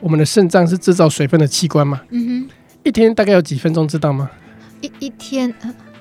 [0.00, 2.02] 我们的肾脏是制造水分的器官嘛？
[2.10, 2.48] 嗯哼，
[2.82, 4.30] 一天大概有几分钟，知道吗？
[4.80, 5.52] 一一天，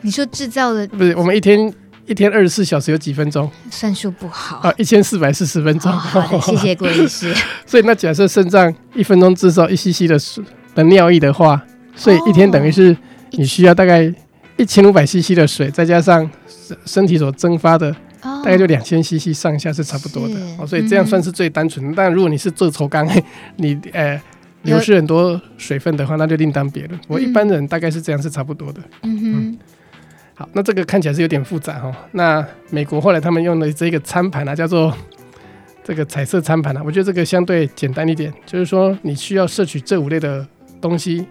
[0.01, 1.71] 你说制造的不是我们一天
[2.05, 3.49] 一天二十四小时有几分钟？
[3.69, 5.91] 算数不好啊，一千四百四十分钟。
[5.91, 7.33] 好的， 谢谢郭医师。
[7.65, 11.61] 所以那假设肾脏一分钟制造一 cc 的水的尿液的话，
[11.95, 12.95] 所以一天等于是
[13.31, 14.11] 你需要大概
[14.57, 16.29] 一千五百 cc 的水，再加上
[16.85, 21.93] 身体所蒸发的大概就两千 CC 上下是差不多的哦，所以这样算是最单纯的。
[21.95, 23.07] 但如果你是做稠缸，
[23.57, 24.19] 你呃
[24.63, 26.99] 流失很多水分的话，那就另当别论。
[27.07, 28.81] 我一般人大概是这样是差不多的。
[29.03, 29.59] 嗯哼。
[30.35, 31.93] 好，那这个看起来是有点复杂哈。
[32.13, 34.95] 那美国后来他们用的这个餐盘啊，叫做
[35.83, 40.47] 这个彩色餐盘啊，我觉得这个相对简单一点，就是说你需要摄取这五类的
[40.79, 41.25] 东西：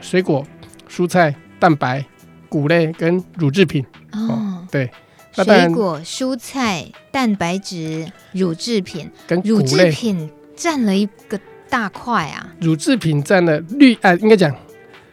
[0.00, 0.46] 水果、
[0.88, 2.02] 蔬菜、蛋白、
[2.48, 3.84] 谷类跟乳制品。
[4.12, 4.90] 哦，对。
[5.32, 11.38] 水果、蔬菜、蛋白质、乳制品，跟乳制品占了一个
[11.70, 12.46] 大块啊。
[12.60, 14.54] 乳制品占了绿，啊，应该讲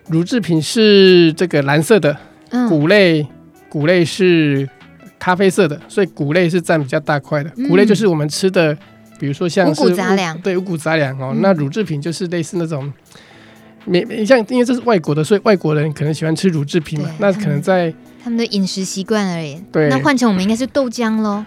[0.08, 2.18] 乳制品是这个蓝色的，
[2.50, 3.26] 嗯，谷类
[3.70, 4.68] 谷类是
[5.20, 7.50] 咖啡色的，所以谷类是占比较大块的。
[7.70, 8.76] 谷类就是我们吃的，
[9.20, 11.34] 比如说像是五谷杂粮，对，五谷杂粮哦。
[11.40, 12.92] 那乳制品就是类似那种，
[13.86, 17.94] 没像因为这是外国的，所以外国人可能喜欢吃乳制品嘛，那可能在。
[18.24, 19.58] 他们的饮食习惯而已。
[19.72, 21.46] 对，那换成我们应该是豆浆喽，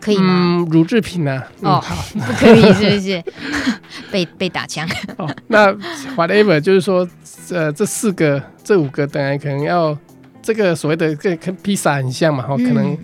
[0.00, 0.58] 可以吗？
[0.60, 1.42] 嗯，乳制品呢？
[1.60, 3.24] 哦，好， 不可以，是不是？
[4.10, 4.88] 被被打枪。
[5.16, 5.72] 哦，那
[6.16, 7.08] whatever，就是说，
[7.50, 9.96] 呃，这四个、这五个，当然可能要
[10.42, 12.96] 这个所谓的跟跟披萨很像嘛，哈，可能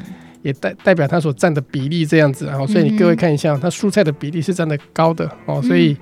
[0.43, 5.97] 也代代表它所占的比例这样子，然后，所以你各位看一下，它蔬菜的比例是占的高的哦，所以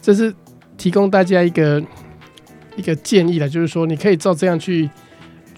[0.00, 0.34] 这是
[0.76, 1.82] 提供大家一个
[2.76, 4.88] 一个建议的，就是说你可以照这样去。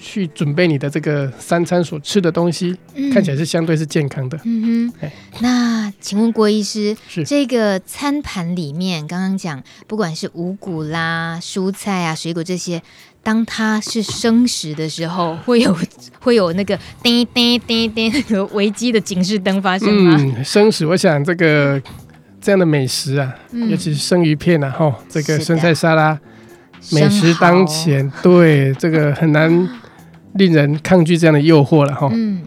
[0.00, 4.40] 去准备你的这个三餐所吃的东西，嗯、看起来是相对是健康的。
[4.44, 5.10] 嗯哼，
[5.40, 12.82] 那请问郭医师，是这个餐盘里面刚刚讲，不管是五谷啦、蔬菜啊、水果这些，
[13.22, 15.76] 当它是生食的时候，会有
[16.18, 20.16] 会有那个叮叮叮叮那个危机的警示灯发生吗？
[20.18, 21.80] 嗯，生食，我想这个
[22.40, 26.18] 这样的美食啊，嗯、尤其是生鱼片啊，哈，这个生菜沙拉，
[26.90, 29.68] 美食当前，对这个很难。
[30.34, 32.08] 令人抗拒这样的诱惑了哈。
[32.12, 32.42] 嗯。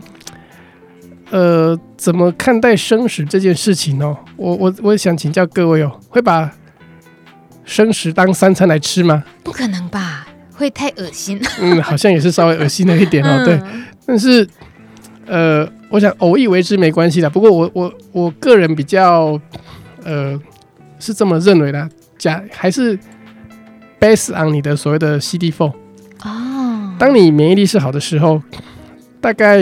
[1.31, 4.15] 呃，怎么看待生食这件事情呢？
[4.35, 6.51] 我我我想请教各位哦，会把
[7.65, 9.23] 生食当三餐来吃吗？
[9.41, 11.41] 不可能吧，会太恶心。
[11.59, 13.43] 嗯，好像也是稍微恶心了一点哦。
[13.43, 13.59] 对，
[14.05, 14.47] 但是
[15.25, 17.27] 呃，我想偶一为之没关系的。
[17.27, 19.39] 不过我我我个人比较
[20.03, 20.39] 呃
[20.99, 22.95] 是这么认为的，假还是
[23.99, 25.73] based on 你的所谓的 CD4。
[27.03, 28.41] 当你免疫力是好的时候，
[29.19, 29.59] 大概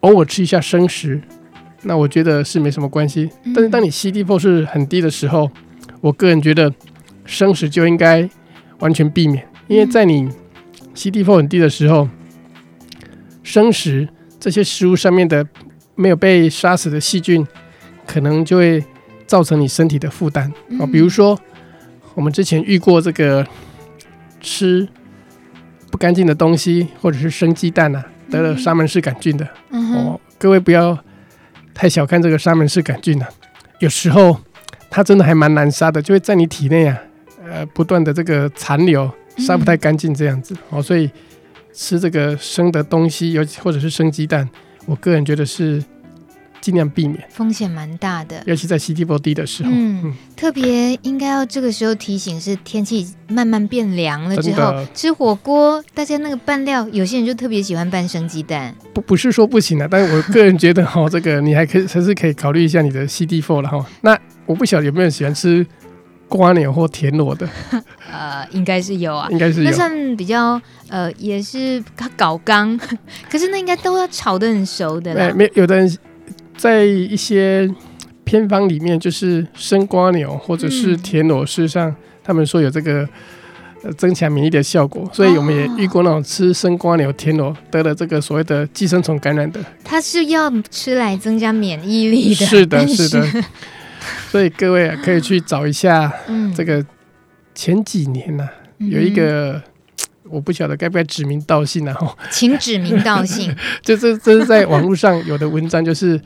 [0.00, 1.20] 偶尔吃一下生食，
[1.82, 3.28] 那我觉得是没什么关系。
[3.54, 5.50] 但是当你 CD4 是很低的时候，
[6.00, 6.72] 我个人觉得
[7.26, 8.26] 生食就应该
[8.78, 10.26] 完全避免，因为在你
[10.94, 12.08] CD4 很低的时候，
[13.42, 14.08] 生食
[14.40, 15.46] 这些食物上面的
[15.94, 17.46] 没有被杀死的细菌，
[18.06, 18.82] 可能就会
[19.26, 20.86] 造成你身体的负担啊。
[20.86, 21.38] 比如说，
[22.14, 23.46] 我们之前遇过这个
[24.40, 24.88] 吃。
[26.02, 30.98] 不干净的东西，或者是生鸡蛋啊，得了沙门氏杆菌的、嗯、哦，各位不要
[31.72, 33.30] 太小看这个沙门氏杆菌了、啊，
[33.78, 34.36] 有时候
[34.90, 36.98] 它真的还蛮难杀的，就会在你体内啊，
[37.48, 41.08] 呃，不断的这个残留，杀不太干净这样子、嗯、哦，所以
[41.72, 44.50] 吃这个生的东西，尤其或者是生鸡蛋，
[44.86, 45.80] 我个人觉得是。
[46.62, 49.70] 尽量避免，风险蛮大的，尤其在 CD4D 的时候。
[49.70, 58.72] 嗯，嗯特别应该要这个时候提醒，是天气慢慢变凉了之后，吃火锅，大家那个拌料，有些人就特别喜欢拌生鸡蛋。
[58.94, 63.84] 不，不是说不行的，但是我个人觉得哈，这个你还可以还是可以考虑一下你的 CD4 了哈。
[64.02, 65.66] 那我不晓得有没有人喜欢吃
[66.28, 67.48] 瓜牛或田螺的？
[68.08, 69.68] 呃，应该是有啊，应该是有。
[69.68, 71.82] 那算比较呃，也是
[72.16, 72.78] 搞刚，
[73.28, 75.34] 可是那应该都要炒得很熟的啦。
[75.34, 75.98] 没有的人。
[76.62, 77.68] 在一些
[78.22, 83.08] 偏方里面，就是生瓜牛或者是田螺，事实上他们说有这个
[83.82, 89.58] 呃增强免疫的效果，所以我们也遇过那种吃生瓜牛、田螺得了这个所谓的寄生虫感染的。
[89.82, 92.46] 它是要吃来增加免疫力的。
[92.46, 93.26] 是的，是的。
[94.30, 96.12] 所以各位啊，可以去找一下
[96.54, 96.86] 这个
[97.56, 99.60] 前几年呢、啊，有一个
[100.30, 103.52] 我不晓得该不该指名道姓啊，请指名道姓。
[103.82, 106.20] 就这这是在网络上有的文章，就是。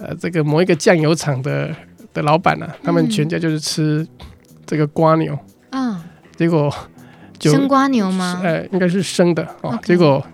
[0.00, 1.74] 呃，这个某一个酱油厂的
[2.14, 4.06] 的老板呢、啊，他们全家就是吃
[4.64, 5.38] 这个瓜牛，
[5.72, 6.00] 嗯，
[6.36, 6.74] 结果
[7.38, 8.40] 生瓜牛吗？
[8.42, 9.78] 呃，应该是生的哦。
[9.82, 10.26] 结果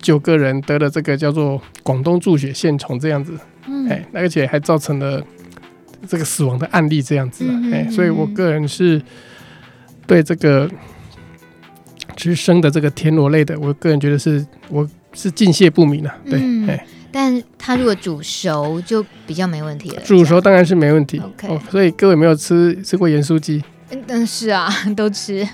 [0.00, 3.38] 九个人得了这个叫做广东柱血线虫这样子，
[3.68, 5.22] 嗯，哎，而且还造成了
[6.08, 9.00] 这个死亡的案例这样子，嗯、哼哎，所以我个人是
[10.06, 10.68] 对这个
[12.16, 16.86] 吃生的这个田螺类的，我个人觉得是我是敬谢不敏了、啊，对，嗯、哎。
[17.12, 20.02] 但它如果煮熟就比较没问题了。
[20.02, 21.18] 煮熟当然是没问题。
[21.18, 23.62] OK，哦，所以各位有没有吃吃过盐酥鸡？
[24.06, 25.46] 嗯，是啊， 都吃。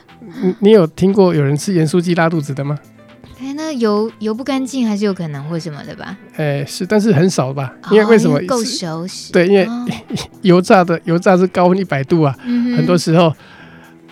[0.43, 2.79] 你你有听过有人吃盐酥鸡拉肚子的吗？
[3.41, 6.17] 哎，那那油油不干净还是有可能或什么的吧？
[6.37, 7.73] 哎，是，但是很少吧？
[7.91, 8.39] 因为为什么？
[8.47, 9.33] 够熟悉。
[9.33, 9.67] 对，因为
[10.43, 12.37] 油炸的油炸是高温一百度啊，
[12.77, 13.33] 很多时候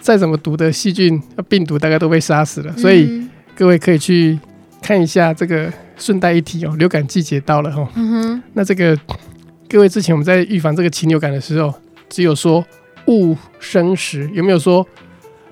[0.01, 2.75] 再怎么毒的细菌、病毒大概都被杀死了。
[2.77, 4.39] 所以各位可以去
[4.81, 5.73] 看一下这个。
[5.97, 7.89] 顺带一提哦，流感季节到了哈。
[7.95, 8.43] 嗯哼。
[8.53, 8.99] 那这个
[9.69, 11.73] 各位之前我们在预防这个禽流感的时候，
[12.09, 12.65] 只有说
[13.07, 14.87] 勿生食，有没有说？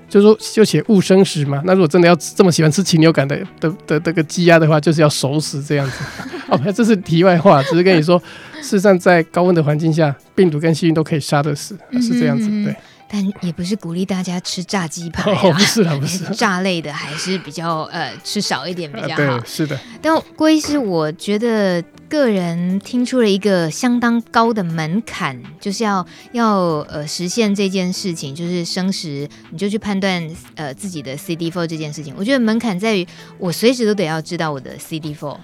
[0.09, 1.63] 就说就写勿生食嘛。
[1.65, 6.05] 那如果真的要这么喜欢吃禽流感的的的这个鸡鸭的话，就是要熟食这样子。
[6.53, 8.19] 哦，这是题外话，只是跟你说，
[8.57, 12.47] 事实上在高温的环境下，病毒跟细菌都可以杀得死，是这样子。
[12.63, 12.77] 对。
[13.15, 19.17] 但也不是鼓励大家吃炸鸡排，哦，不是啦，不是 炸类的，还是比较呃吃少一点比较好。
[19.17, 19.79] 对，是的。
[20.01, 26.57] 但郭医师，我觉得个人听出了一个相当高的门槛，就是要要
[26.89, 32.15] 呃实现这件事情，就是生食，你就去判断呃自己的 C D four 这件事情。
[32.17, 33.07] 我觉得门槛在于，
[33.37, 35.37] 我随时都得要知道我的 CD4。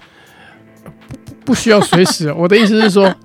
[1.45, 3.15] 不需要随时，我的意思是说。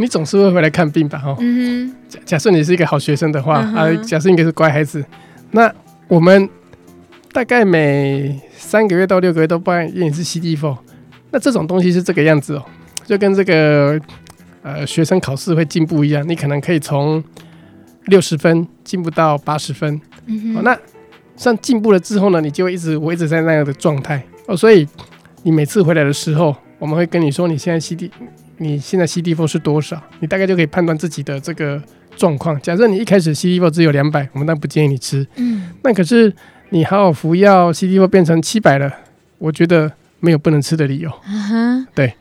[0.00, 1.22] 你总是会回来看病吧？
[1.24, 5.04] 哦、嗯，假假设你是一个好学生的话，嗯、啊，假设应该是乖孩子，
[5.50, 5.70] 那
[6.08, 6.48] 我们
[7.32, 10.74] 大概每三个月到六个月都帮你验一次 CD4。
[11.30, 12.64] 那这种东西是这个样子哦，
[13.04, 14.00] 就跟这个
[14.62, 17.22] 呃学生考试会进步一样，你可能可以从
[18.06, 20.00] 六十分进步到八十分。
[20.26, 20.76] 嗯、哦，那
[21.36, 24.56] 像进步了之后呢，你就会一直维持在那样的状态哦。
[24.56, 24.88] 所以
[25.42, 28.10] 你每次回来的时候，我们会跟你说你现在 CD。
[28.62, 30.00] 你现在 CD4 是多少？
[30.20, 31.82] 你大概就可以判断自己的这个
[32.14, 32.60] 状况。
[32.60, 35.26] 假设你一开始 CD4 只有两百，我们当然不建议你吃。
[35.36, 36.30] 嗯，那可是
[36.68, 38.92] 你好好服药，CD4 变成七百了，
[39.38, 39.90] 我觉得
[40.20, 41.10] 没有不能吃的理由。
[41.26, 42.12] 嗯哼，对。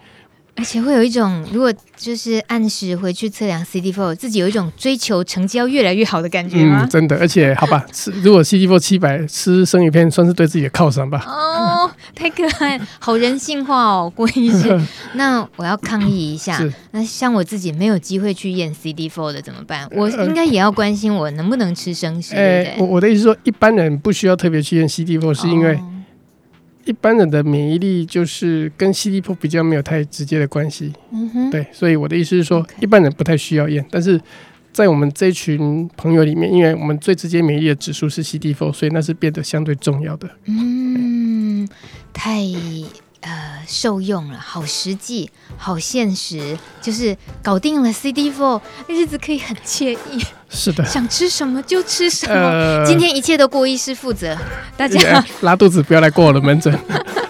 [0.60, 6.82] 而且会有一种，如果就是按时回去测量 CD4，自己有一种追求成绩要越来越好的感觉吗？
[6.84, 7.18] 嗯，真的。
[7.18, 11.24] 而且，好吧，吃如果 CD4 七百，吃生鱼片算是对自己的犒赏吧。
[11.26, 14.78] 哦，太可爱，好人性化哦，郭医师。
[15.16, 19.88] 那我要抗议一下，那像我自己没有机会去验 CD4 的怎么办？
[19.92, 22.36] 我应该也要关心我能不能吃生食。
[22.36, 25.76] 哎、呃，我我的意思是说，一般人不需要特别去验 CD4，是因为。
[25.76, 25.80] 哦
[26.90, 34.20] 一般人的免疫力就是跟 CD4 比较没有太直接的关系，嗯哼，对，所以我的意思是说，一般人不太需要验，但是
[34.74, 40.28] 在我们这群朋友里面，因为我们最直接免疫力的指数是 CD4，所以那是变得相对重要的。
[40.46, 41.70] 嗯，
[42.12, 42.42] 太。
[43.22, 50.24] 呃，受用了，好实际，好现实，就是搞定了 CD Four，日子可以很惬意。
[50.50, 54.38] 是的，想吃什么就吃什么，呃、今天一切都郭医师负责。
[54.78, 56.74] 大家拉肚子不要来过我的门诊。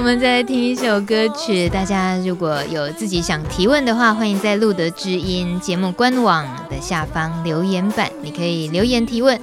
[0.00, 9.38] 我们再来听一首歌曲，大家如果有自己想提问的话，欢迎在路德之音节目官网的下方留言板，你可以留言提问。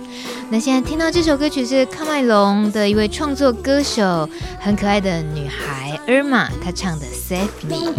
[0.50, 4.28] 那现在听到这首歌曲是喀麦隆的一位创作歌手，
[4.60, 7.94] 很可爱的女孩 Irma，她唱的《Save Me》。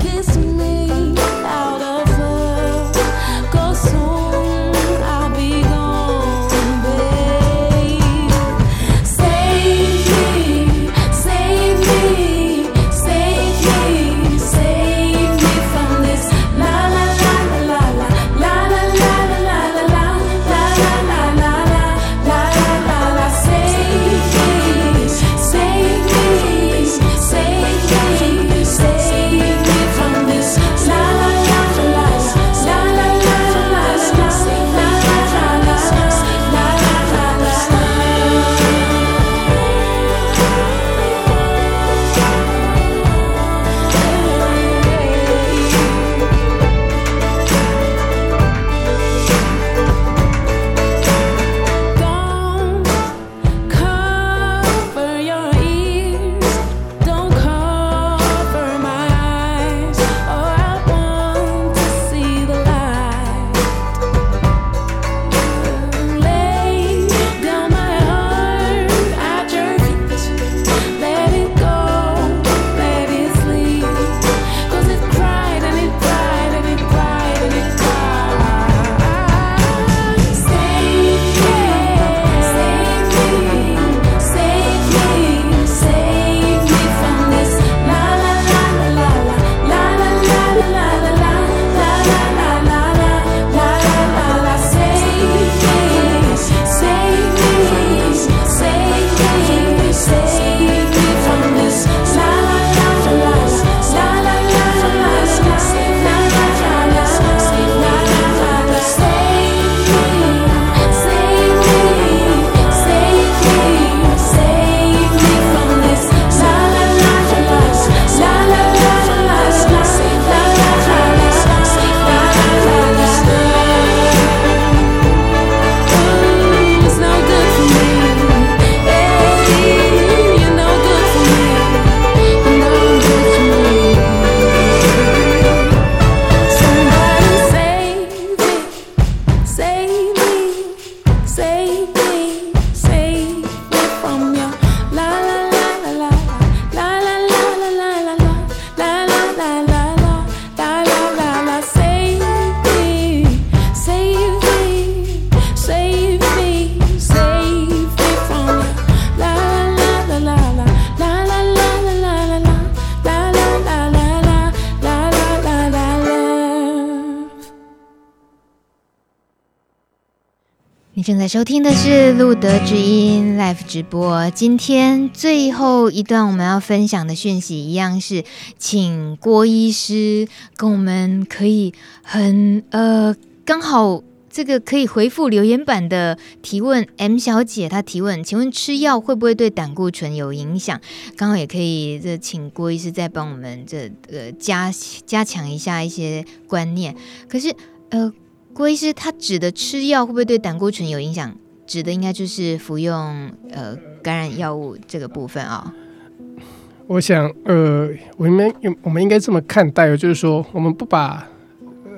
[171.08, 174.28] 正在收听的是路德之音 Live 直播。
[174.32, 178.24] 今天最后一段我们要分享的讯息，一样是
[178.58, 186.86] 请郭医师跟我们可以很呃刚好这个可以回复留言板的提问。
[186.98, 190.78] M 小姐她提问，请问吃药会不会对胆固醇有影响？
[191.16, 194.70] 刚好也可以这请郭医师再帮我们这呃加
[195.06, 196.94] 加强一下一些观念。
[197.26, 197.56] 可是
[197.88, 198.12] 呃。
[198.58, 201.32] 郭医师，他指的吃药会不会对胆固醇有影响？
[201.64, 206.42] 指的应该就是服用呃感染药物这个部分啊、哦。
[206.88, 208.52] 我想，呃，我们
[208.82, 211.24] 我们应该这么看待，就是说，我们不把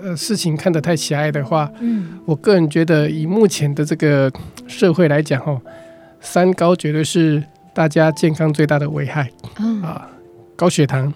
[0.03, 4.31] 呃事情看得太狭隘的话，嗯，我个人觉得，以目前的这个
[4.67, 5.59] 社会来讲，哦，
[6.21, 7.43] 三高绝对是
[7.73, 10.07] 大家健康最大的危害，嗯、啊，
[10.57, 11.11] 高血糖、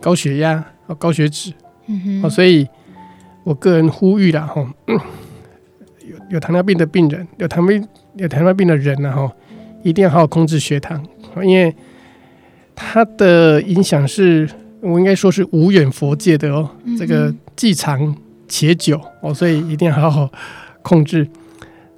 [0.00, 0.66] 高血压、
[0.98, 1.52] 高血脂，
[1.86, 2.66] 嗯哼，哦，所以。
[3.44, 7.86] 我个人呼吁啦，吼，有有糖尿病的病人，有糖病
[8.16, 9.30] 有糖尿病的人呢，吼，
[9.82, 11.04] 一定要好好控制血糖，
[11.42, 11.74] 因为
[12.74, 14.48] 它的影响是，
[14.80, 18.16] 我应该说是无远佛界的哦，这个既长
[18.48, 20.32] 且久哦，所以一定要好好
[20.80, 21.28] 控制。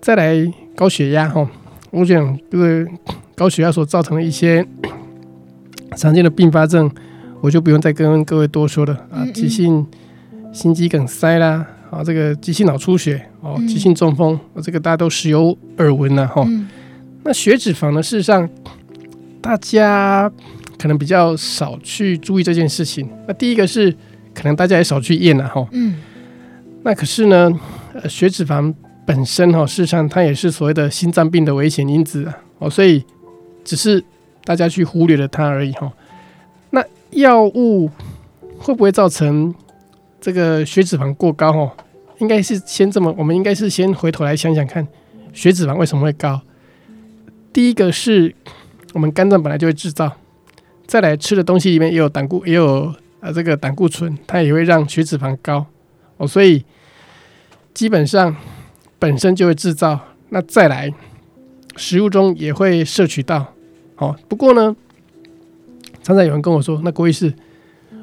[0.01, 0.35] 再来
[0.75, 1.49] 高血压，吼，
[1.91, 2.87] 我讲这个
[3.37, 4.67] 高血压所造成的一些
[5.97, 6.91] 常见的并发症，
[7.41, 9.87] 我就不用再跟各位多说了啊，急性。
[10.57, 16.67] 心肌梗塞啦，啊，这个急性脑出血哦，急性中风，嗯、这个大家都时有耳闻了，哈、嗯。
[17.25, 18.03] 那血脂肪呢？
[18.03, 18.49] 事实上，
[19.43, 20.33] 大家
[20.79, 23.07] 可能比较少去注意这件事情。
[23.29, 23.95] 那第一个是，
[24.33, 25.69] 可能大家也少去验了，哈。
[25.73, 25.97] 嗯。
[26.85, 27.53] 那可是呢，
[27.93, 28.73] 呃，血脂肪
[29.05, 33.05] 本身哈，事实上它也是所谓的心脏病的危险因子啊，哦，所以
[33.63, 34.03] 只是
[34.43, 35.93] 大家去忽略了它而已，哈。
[36.71, 37.91] 那药物
[38.57, 39.55] 会不会造成？
[40.21, 41.73] 这个血脂肪过高哦，
[42.19, 44.87] 应该是先这么，我们应该是先回头来想想看，
[45.33, 46.41] 血脂肪为什么会高？
[47.53, 48.35] 第一个是
[48.93, 50.13] 我们肝脏本来就会制造，
[50.87, 55.67] 再来吃的东西里面也有胆固，也有呃这个胆固醇，它也会让血脂肪高
[56.17, 56.65] 哦，所以
[57.73, 58.35] 基本上
[58.99, 60.01] 本身就会制造，
[60.31, 60.93] 那再来
[61.77, 63.55] 食物中也会摄取到
[63.97, 64.17] 哦。
[64.29, 64.75] 不过呢，
[66.03, 67.33] 常常有人跟我说，那郭医师，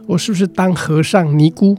[0.07, 1.78] 我是不是当和尚尼姑？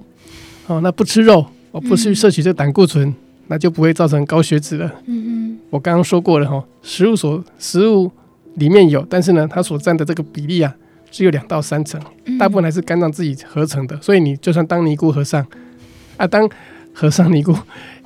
[0.66, 3.14] 哦，那不吃肉，我不去摄取这胆固醇，嗯、
[3.48, 4.90] 那就不会造成高血脂了。
[5.06, 8.10] 嗯嗯，我刚刚说过了哈，食物所食物
[8.54, 10.74] 里面有，但是呢，它所占的这个比例啊，
[11.10, 12.00] 只有两到三成，
[12.38, 14.00] 大部分还是肝脏自己合成的。
[14.00, 15.46] 所以你就算当尼姑和尚
[16.16, 16.48] 啊，当
[16.94, 17.52] 和尚尼姑，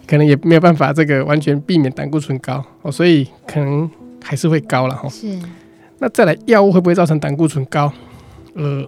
[0.07, 3.89] 可能也没有办法这个完全避免胆固醇高哦，所以可能
[4.21, 5.09] 还是会高了哈。
[5.09, 5.39] 是。
[6.01, 7.93] 那再来，药物会不会造成胆固醇高？
[8.55, 8.85] 呃，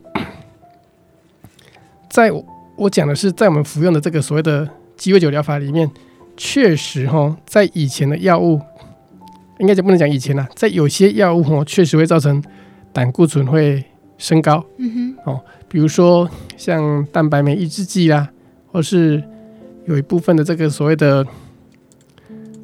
[2.11, 2.33] 在。
[2.33, 2.45] 我
[2.89, 4.67] 讲的是在我们服用的这个所谓的
[4.97, 5.91] 鸡尾酒疗法里面，
[6.37, 8.59] 确实哈，在以前的药物，
[9.59, 12.43] 应该就不能讲以前了，在有些药物哈，确实会造成
[12.93, 13.85] 胆固醇会
[14.17, 14.65] 升高。
[14.79, 18.31] 嗯哼，哦，比如说像蛋白酶抑制剂啦，
[18.73, 19.23] 或是
[19.85, 21.27] 有一部分的这个所谓的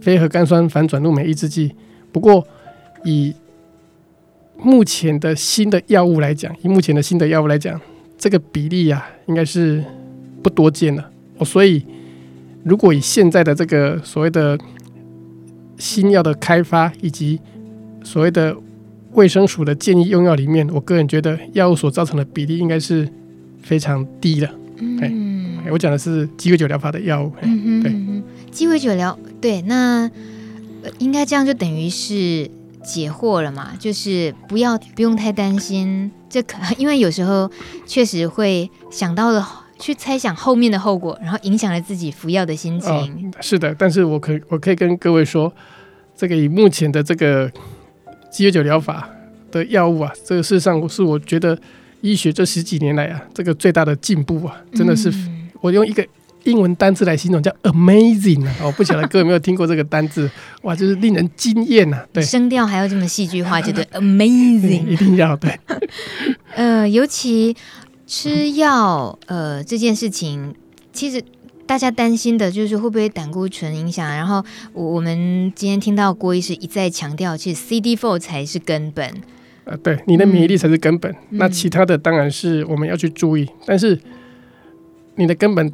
[0.01, 1.75] 非核苷酸反转录酶抑制剂。
[2.13, 2.47] 不过
[3.05, 3.35] 以
[4.57, 7.79] 目前的新的药物来讲，以目前的新的药物来讲，
[8.17, 9.85] 这个比例呀、啊，应该是。
[10.47, 11.85] 不多见了哦，所以
[12.63, 14.57] 如果以现在的这个所谓的
[15.77, 17.41] 新药的开发，以及
[18.05, 18.57] 所谓的
[19.15, 23.09] 卫生署的建议用药里面，我个人觉得药物所造成的比例应该是
[23.61, 24.49] 非常低的。
[24.79, 27.33] 嗯，我讲的是鸡尾酒疗法的药物。
[27.43, 27.93] 嗯对，
[28.53, 30.09] 鸡尾酒疗对，那
[30.99, 32.49] 应该这样就等于是
[32.85, 33.73] 解惑了嘛？
[33.81, 37.51] 就是不要不用太担心，这可 因为有时候
[37.85, 39.65] 确实会想到了。
[39.79, 42.91] 去猜想后面的后果，然后影响了自己服药的心情。
[42.91, 43.09] 哦，
[43.41, 45.53] 是的，但是我可我可以跟各位说，
[46.17, 47.51] 这个以目前的这个
[48.31, 49.09] 鸡尾酒疗法
[49.51, 51.59] 的药物啊，这个事实上是我觉得
[52.01, 56.07] 医学这十几年来啊，这个最大的进步啊，真的是、嗯、我用一个
[56.45, 58.55] 英文单词来形容，叫 amazing 啊！
[58.63, 60.31] 我不晓得各位有没有听过这个单字？
[60.63, 61.99] 哇，就是令人惊艳呐！
[62.13, 65.59] 对，声调还要这么戏剧化，觉得 amazing，一定要对。
[66.55, 67.57] 呃，尤其。
[68.07, 70.55] 吃药，呃，这件事情
[70.93, 71.23] 其实
[71.67, 74.09] 大家担心的就是会不会胆固醇影响。
[74.09, 79.13] 然后我我们今天听到郭医师一再强调，其实 CD4 才是根本。
[79.65, 81.11] 呃，对，你的免疫力才是根本。
[81.31, 83.99] 嗯、那其他的当然是我们要去注意，嗯、但是
[85.17, 85.73] 你的根本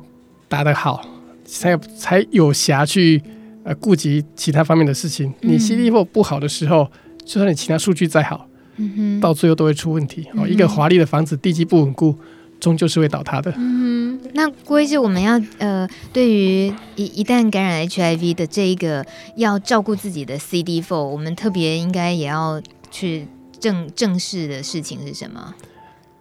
[0.49, 1.05] 打得好，
[1.45, 3.23] 才有才有暇去
[3.65, 5.29] 呃顾及其他方面的事情。
[5.43, 6.91] 嗯、你 CD4 不好的时候，
[7.23, 8.49] 就算你其他数据再好。
[8.77, 10.47] 嗯哼，到最后都会出问题哦。
[10.47, 12.17] 一个华丽的房子，地基不稳固，
[12.61, 13.53] 终究是会倒塌的。
[13.57, 19.05] 嗯哼，那郭医师，我们要呃，对于一一旦感染 HIV 的这一个
[19.37, 22.61] 要照顾自己的 CD4，我们特别应该也要
[22.91, 23.27] 去
[23.61, 25.55] 正正视的事情是什么？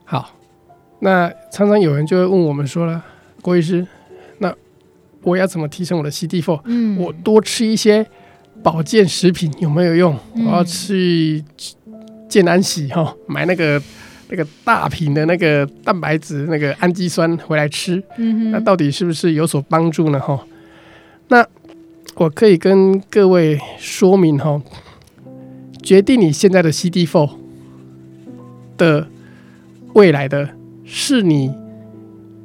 [0.04, 0.36] 好，
[1.00, 3.04] 那常常有人就会问我们说了，
[3.42, 3.88] 郭医师，
[4.40, 4.54] 那
[5.24, 6.62] 我要怎么提升我的 CD4？
[6.66, 8.06] 嗯，我多吃一些
[8.62, 10.18] 保健食品有没有用？
[10.36, 11.44] 嗯、我要去
[12.32, 13.80] 健安喜哈，买那个。
[14.34, 20.18] 那个大瓶的那个蛋白质，那个氨基酸回来吃，嗯，那到底是不是有所帮助呢？
[20.22, 20.40] 哈，
[21.28, 21.46] 那
[22.16, 24.62] 我可以跟各位说明哈，
[25.84, 27.30] 决定你现在的 CD4
[28.78, 29.06] 的
[29.96, 30.52] 未来的
[30.86, 31.54] 是你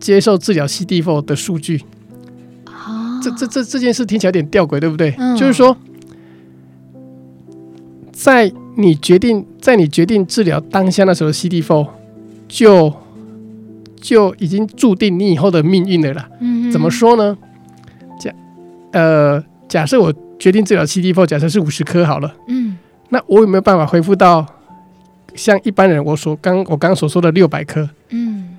[0.00, 1.84] 接受治疗 CD4 的数据。
[2.66, 5.14] 哦，这这这这件事听起来有点吊诡，对不对？
[5.18, 5.76] 嗯，就是说，
[8.26, 11.86] 在你决定在你决定治疗当下那时候，CD4
[12.48, 12.92] 就
[14.00, 16.28] 就已经注定你以后的命运了啦。
[16.40, 17.38] 嗯，怎么说呢？
[18.18, 18.34] 假
[18.90, 22.34] 呃，假设我决定治疗 CD4，假设是五十颗好了。
[22.48, 22.76] 嗯，
[23.10, 24.44] 那我有没有办法恢复到
[25.36, 27.88] 像一般人我所刚我刚刚所说的六百颗？
[28.08, 28.56] 嗯，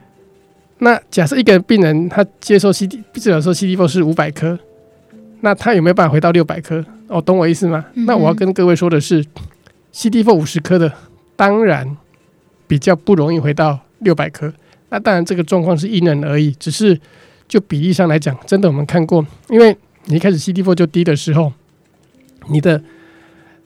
[0.78, 4.58] 那假设一个病人他接受 CD 治疗的时候，CD4 是五百颗，
[5.42, 6.86] 那他有没有办法回到六百颗？
[7.10, 7.84] 哦，懂我意思吗？
[7.96, 9.26] 嗯、那我要跟各位说的是。
[9.98, 10.94] CD4 五十颗的，
[11.36, 11.98] 当然
[12.68, 14.54] 比较不容易回到六百颗。
[14.90, 17.02] 那当然这个状况是因人而异，只是
[17.48, 19.76] 就比例上来讲，真的我们看过，因为
[20.06, 21.52] 你一开始 CD4 就低的时候，
[22.50, 22.80] 你的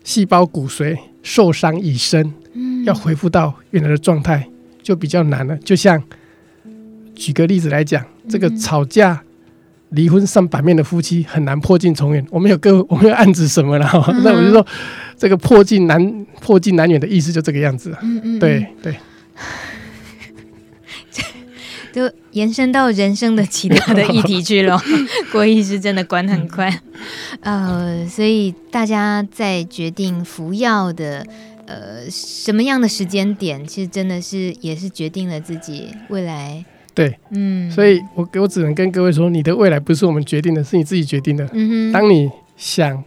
[0.06, 2.34] 细胞骨髓受伤已深，
[2.86, 4.48] 要恢复到原来的状态
[4.82, 5.58] 就比较难了。
[5.58, 6.02] 就像
[7.14, 9.22] 举个例子来讲，这个吵架。
[9.92, 12.26] 离婚上版面的夫妻很难破镜重圆。
[12.30, 13.88] 我们有个，我们有案子什么了？
[14.10, 14.66] 嗯、 那我就说，
[15.18, 17.96] 这个破镜难破镜难圆的意思就这个样子。
[18.02, 18.96] 嗯嗯，对对。
[21.94, 24.82] 就延伸到人生的其他的议题去了。
[25.30, 26.74] 郭医师真的管很宽。
[27.42, 31.28] 呃，所以大家在决定服药的
[31.66, 36.64] 呃什么样的时间点，其实真的是也是决定了自己未来。
[36.94, 41.48] 对，嗯，所以我我只能跟各位说，你的未来不是我们决定的，是你自己决定的。
[41.94, 43.04] 当你想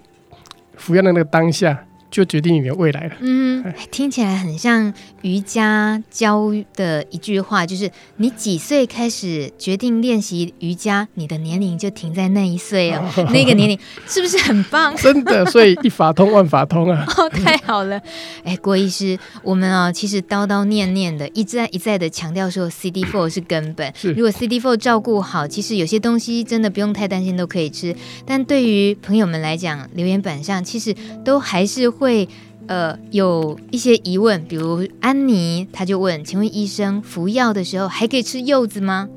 [0.76, 1.84] 服药的那个当下。
[2.14, 3.16] 就决定你的未来了。
[3.18, 6.44] 嗯，听起来很像瑜伽教
[6.76, 13.02] 的一句话，就是你几岁开始决定练习瑜伽，你的年龄就停在那一岁哦。
[13.32, 14.94] 那个年龄是不是很棒？
[15.02, 17.04] 真的，所以一法通万法通啊！
[17.18, 18.00] 哦，太好了。
[18.44, 23.92] 哎，郭医师，我们啊，其实叨叨念念的，一再一再的强调说，CD4 是根本。
[23.96, 27.92] 是，如果 CD4 照顾好，其实有些东西真的不用太担心，都可以吃。
[28.24, 30.94] 但对于朋友们来讲，留言板上其实
[31.24, 32.03] 都还是会。
[32.04, 32.28] 会
[32.66, 39.08] 呃有一些疑问，比如安妮，她就问：“请问医生，服药的时候还可以吃柚子吗？”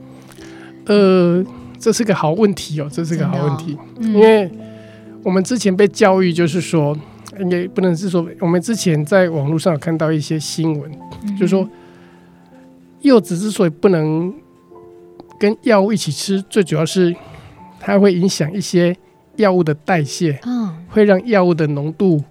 [0.87, 1.43] 呃，
[1.77, 4.49] 这是个好问题哦，这是个好问题，哦嗯、因为
[5.21, 6.97] 我们之前被教育就是说，
[7.41, 10.89] 应该不能是说，我们之前在网络上有看到一些新闻，
[11.23, 11.69] 嗯、就是说
[13.01, 14.33] 柚子之所以不能
[15.37, 17.13] 跟药物一起吃，最主要是
[17.81, 18.95] 它会影响一些
[19.35, 22.23] 药物的代谢，嗯、会让药物的浓度。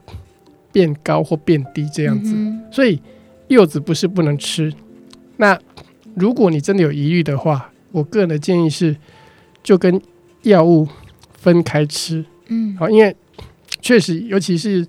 [0.76, 3.00] 变高或变低这样子，嗯、所以
[3.48, 4.70] 柚子不是不能吃。
[5.38, 5.58] 那
[6.14, 8.94] 如果你真的有疑虑的话，我个人的建议是，
[9.62, 9.98] 就跟
[10.42, 10.86] 药物
[11.32, 12.22] 分开吃。
[12.48, 13.16] 嗯，好，因为
[13.80, 14.86] 确实，尤其是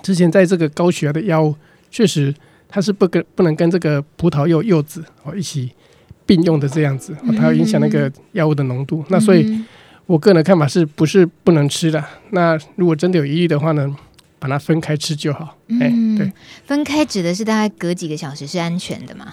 [0.00, 1.56] 之前在这个高血压的药物，
[1.90, 2.32] 确实
[2.68, 5.72] 它是不跟不能跟这个葡萄柚柚子哦一起
[6.24, 9.00] 并用的这样子，它会影响那个药物的浓度。
[9.00, 9.60] 嗯、那所以，
[10.06, 12.04] 我个人的看法是不是不能吃的？
[12.30, 13.92] 那如果真的有疑虑的话呢？
[14.44, 15.56] 把它分开吃就好。
[15.80, 16.30] 哎、嗯，对，
[16.66, 19.32] 分开指的是大概隔几个小时是安全的嘛？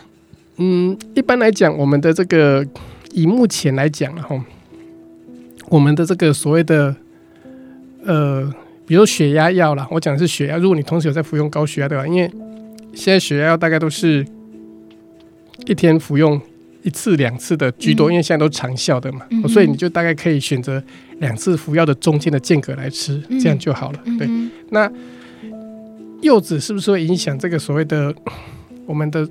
[0.56, 2.66] 嗯，一般来讲，我们的这个
[3.12, 4.42] 以目前来讲，哈，
[5.68, 6.96] 我们的这个所谓的
[8.06, 8.50] 呃，
[8.86, 10.56] 比如血压药啦，我讲的是血压。
[10.56, 12.32] 如果你同时有在服用高血压的话，因为
[12.94, 14.26] 现在血压药大概都是
[15.66, 16.42] 一天服用。
[16.84, 20.82] 一次两次的居多，因为现在都长效的嘛，嗯、所以你就大概可以选择
[21.20, 24.00] 两次服药的中间的间隔来吃，嗯、这样就好了。
[24.18, 24.92] 对，嗯、那
[26.22, 28.14] 柚子是不是会影响这个所谓的
[28.86, 29.28] 我们的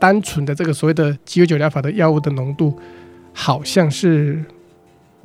[0.00, 2.78] 单纯的这个所谓的鸡尾酒疗法的药物的浓度？
[3.32, 4.42] 好像是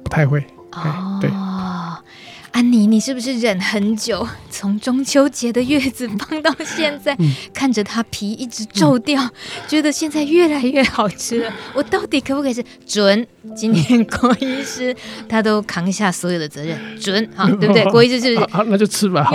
[0.03, 0.39] 不太会。
[0.73, 1.29] 哦，对。
[2.55, 4.25] 安妮，你是不是忍很久？
[4.49, 9.31] 从中秋节的月子放到现在，嗯、看着它皮一直皱掉，嗯、
[9.67, 11.53] 觉得现在越来越好吃了。
[11.75, 12.63] 我到底可不可以吃？
[12.87, 13.27] 准，
[13.57, 14.95] 今天郭医师
[15.27, 17.83] 他都扛下所有的责任，准，好，对不对？
[17.91, 18.47] 郭医师是不是？
[18.49, 19.29] 好，那就吃吧。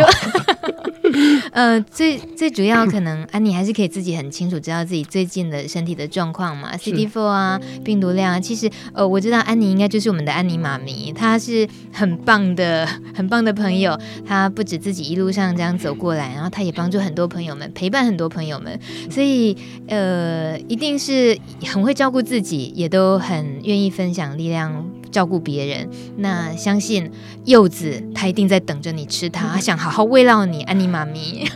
[1.53, 8.41] 呃，最最主要可能安妮还是可以自己很清楚知道自己最近的身体的状况嘛，CD4 啊，病毒量啊。
[8.41, 13.99] 其实呃，我知道安妮应该就是我们的安妮妈咪，她是很棒的、很棒的朋友。
[14.25, 18.79] 她不止自己一路上这样走过来，然后她也帮助很多朋友们，陪伴很多朋友们，
[19.11, 19.57] 所以
[19.89, 24.85] 呃，一定是很会照顾自己，也都很愿意分享力量。
[25.11, 25.89] 照顾别人，
[26.19, 27.11] 那相信
[27.45, 31.49] 柚子他一定在等着你吃它，他想好好慰劳你，安妮妈咪。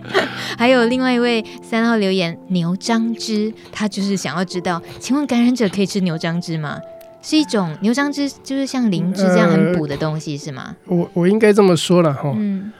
[0.56, 6.80] 还有另外一位三号留言牛樟芝，他就是想要知道，请问感染者可以吃牛樟芝吗？
[7.20, 10.76] 是一种牛樟芝，就是像灵芝这样很补的东西，是吗？
[10.86, 12.72] 呃、我我应该这么说了哈，嗯，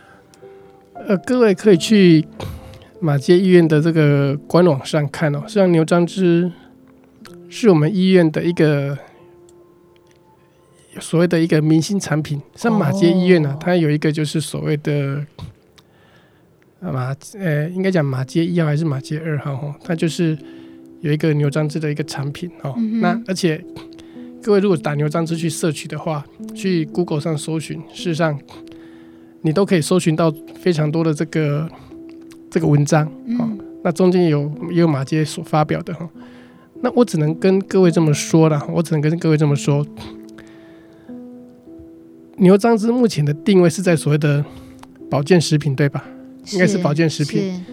[1.06, 2.26] 呃，各位可以去
[3.00, 6.50] 马街医院的这个官网上看哦，实际上牛樟芝
[7.48, 8.98] 是我们医院的一个。
[11.00, 15.24] 所谓的一个明星产品，像马街医院呢、啊，它有一个就是所谓的
[16.80, 20.36] 马，呃，应该讲马街一号还是马街二号哈，它就是
[21.00, 22.74] 有一个牛樟芝的一个产品哦。
[22.76, 23.64] 嗯、那而且
[24.42, 26.24] 各位如果打牛樟芝去摄取的话，
[26.54, 28.38] 去 Google 上搜寻，事实上
[29.40, 31.68] 你都可以搜寻到非常多的这个
[32.50, 33.06] 这个文章
[33.38, 33.48] 哦。
[33.84, 36.08] 那中间有也有马街所发表的哈。
[36.82, 39.86] 那我只能跟各位这么说了，我只能跟各位这么说。
[42.42, 44.44] 牛樟芝目前的定位是在所谓的
[45.08, 46.02] 保健食品，对吧？
[46.52, 47.64] 应该是保健食品。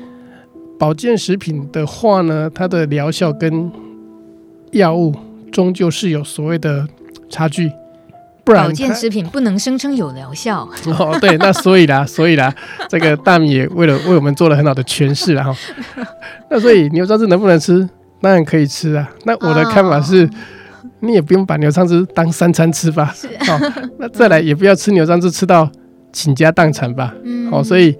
[0.77, 3.71] 保健食品的话呢，它的疗效跟
[4.71, 5.13] 药物
[5.51, 6.87] 终究是有所谓的
[7.29, 7.71] 差距，
[8.43, 10.69] 不然保健食品不能声称有疗效。
[10.99, 12.53] 哦，对，那所以啦，所以啦，
[12.87, 15.55] 这个大米也为了为我们做了很好的诠释了哈。
[16.51, 17.89] 那所以牛樟芝能不能吃？
[18.21, 19.09] 当然可以吃啊。
[19.23, 20.25] 那我的看法是。
[20.25, 20.29] 哦
[21.01, 23.13] 你也不用把牛樟芝当三餐吃吧，
[23.45, 25.69] 好、 哦，那再来也不要吃牛樟芝吃到
[26.11, 27.13] 倾家荡产吧，
[27.51, 27.95] 哦，所以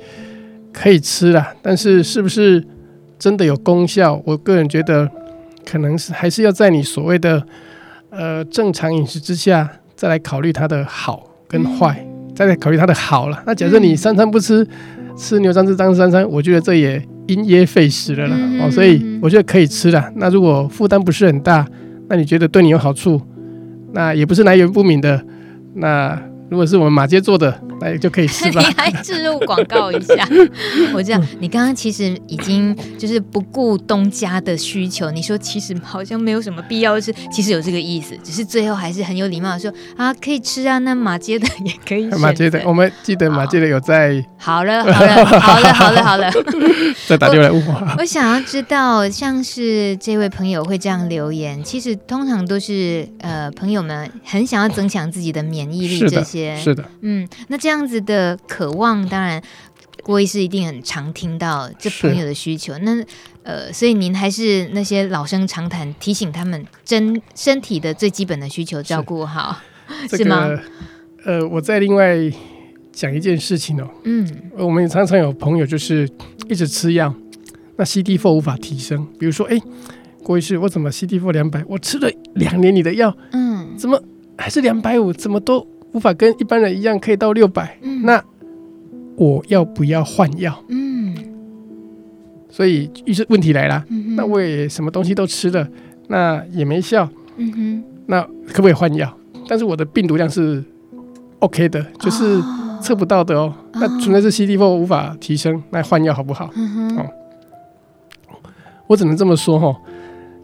[0.73, 2.63] 可以吃啦，但是是不是
[3.17, 4.21] 真的有功效？
[4.25, 5.09] 我个人觉得
[5.65, 7.43] 可能是还是要在你所谓的
[8.09, 13.43] 呃正常饮食之下再来考虑它的好跟坏，嗯、再来考虑它的好了。
[13.45, 20.11] 那假设你三餐不吃，嗯、吃牛樟芝当三餐，我觉得这也因噎废食了啦，嗯、哦，所以我觉得可以吃啦。
[20.15, 21.67] 那如果负担不是很大。
[22.10, 23.22] 那你觉得对你有好处，
[23.93, 25.24] 那也不是来源不明的，
[25.76, 26.22] 那。
[26.49, 28.59] 如果是我们马街做的，那也就可以吃吧。
[28.65, 30.27] 你还置入广告一下，
[30.93, 42.07] 我这样，你刚刚其实已经就是不顾东家的需求，你说其实好像没有什么必要吃，其实有这个意思，只是最后还是很有礼貌的说啊，可以吃啊，那马街的也可以。
[42.17, 44.25] 马街的，我们记得马街的有在。
[44.41, 46.31] 好了好了好了好了好了，
[47.05, 47.95] 再打电话来问我。
[47.99, 56.38] 我想要知道，像是这位朋友会这样留言，其实通常都是呃朋友们很想要增强自己的免疫力这些。
[56.57, 59.41] 是的，嗯，那这样子的渴望，当然
[60.03, 62.77] 郭医师一定很常听到这朋友的需求。
[62.79, 63.03] 那
[63.43, 69.59] 呃，所以您还是那些老生常谈，提醒他们真身体的最基本的需求照顾好，
[70.09, 70.47] 是，是吗？
[70.47, 70.61] 这个，
[71.25, 72.17] 呃，我再另外
[72.91, 74.27] 讲一件事情哦，嗯，
[74.57, 76.07] 我们常常有朋友就是
[76.47, 77.13] 一直吃药，
[77.77, 79.57] 那 CD4 无法提升，比如说，哎，
[80.23, 81.63] 郭医师，我怎么 CD4 两百？
[81.67, 84.01] 我吃了两年你的药，嗯，怎么
[84.37, 85.11] 还是两百五？
[85.11, 85.65] 怎么都？
[85.93, 88.23] 无法跟一般人一样可以到六百，嗯，那
[89.15, 90.63] 我要不要换药？
[90.69, 91.15] 嗯，
[92.49, 95.67] 所以于是问题来了，嗯、那我也什么东西都吃了，
[96.07, 99.11] 那也没效，嗯哼，那可不可以换药？
[99.47, 100.63] 但是我的病毒量是
[101.39, 102.39] OK 的，就是
[102.81, 103.51] 测不到的哦。
[103.73, 106.51] 哦那存在是 CD4 无法提升，那换药好不好？
[106.55, 107.05] 嗯哼，哦，
[108.85, 109.75] 我只能这么说哈，哦，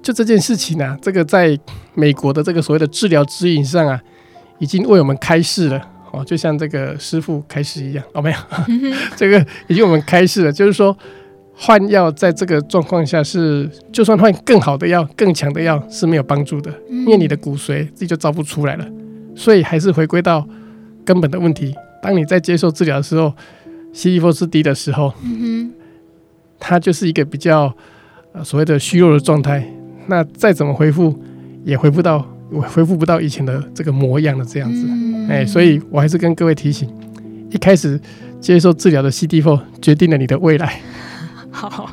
[0.02, 1.58] 就这件事情啊，这个在
[1.94, 4.02] 美国的这个所谓的治疗指引上啊。
[4.60, 8.38] 已经为我们开示了哦，就像这个师傅开示一样哦，没有，
[9.18, 10.98] 这个已经我们开示了，就是说
[11.54, 18.86] 换药在这个状况下是，就算换更好的药、更强的药是没有帮助的，因为你的骨髓自己就造不出来了，
[19.36, 20.48] 所以还是回归到
[21.04, 21.76] 根本的问题。
[22.02, 23.34] 当你在接受治疗的时候
[23.94, 25.14] ，CD4 是低的时候，
[26.60, 27.74] 它就是一个比较
[28.32, 29.66] 呃所谓的虚弱的状态，
[30.08, 31.18] 那再怎么恢复
[31.64, 32.26] 也恢复到。
[32.52, 36.90] 我恢复不到以前的这个模样了，这样子，嗯、哎，所以我还是跟各位提醒，
[37.50, 38.00] 一开始
[38.40, 40.80] 接受治疗的 CD4 决定了你的未来。
[41.52, 41.90] 好，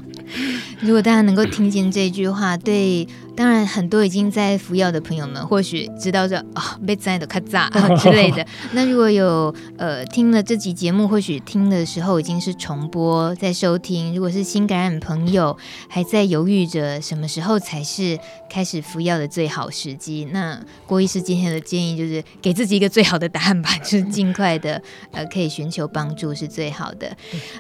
[0.80, 8.46] 如果大家能够听见这句话，对当然，很多已经在服药的朋友们，或许知道这啊被摘的卡扎之类的。
[8.72, 14.14] 那如果有呃听了这集节目，或许听的时候已经是重播在收听。
[14.14, 15.56] 如果是新感染朋友，
[15.88, 18.18] 还在犹豫着什么时候才是
[18.50, 27.16] 开始服药的最好时机，那郭医师今天的建议就是给自己一个最好的答案吧，就是尽快的 呃可以寻求帮助是最好的。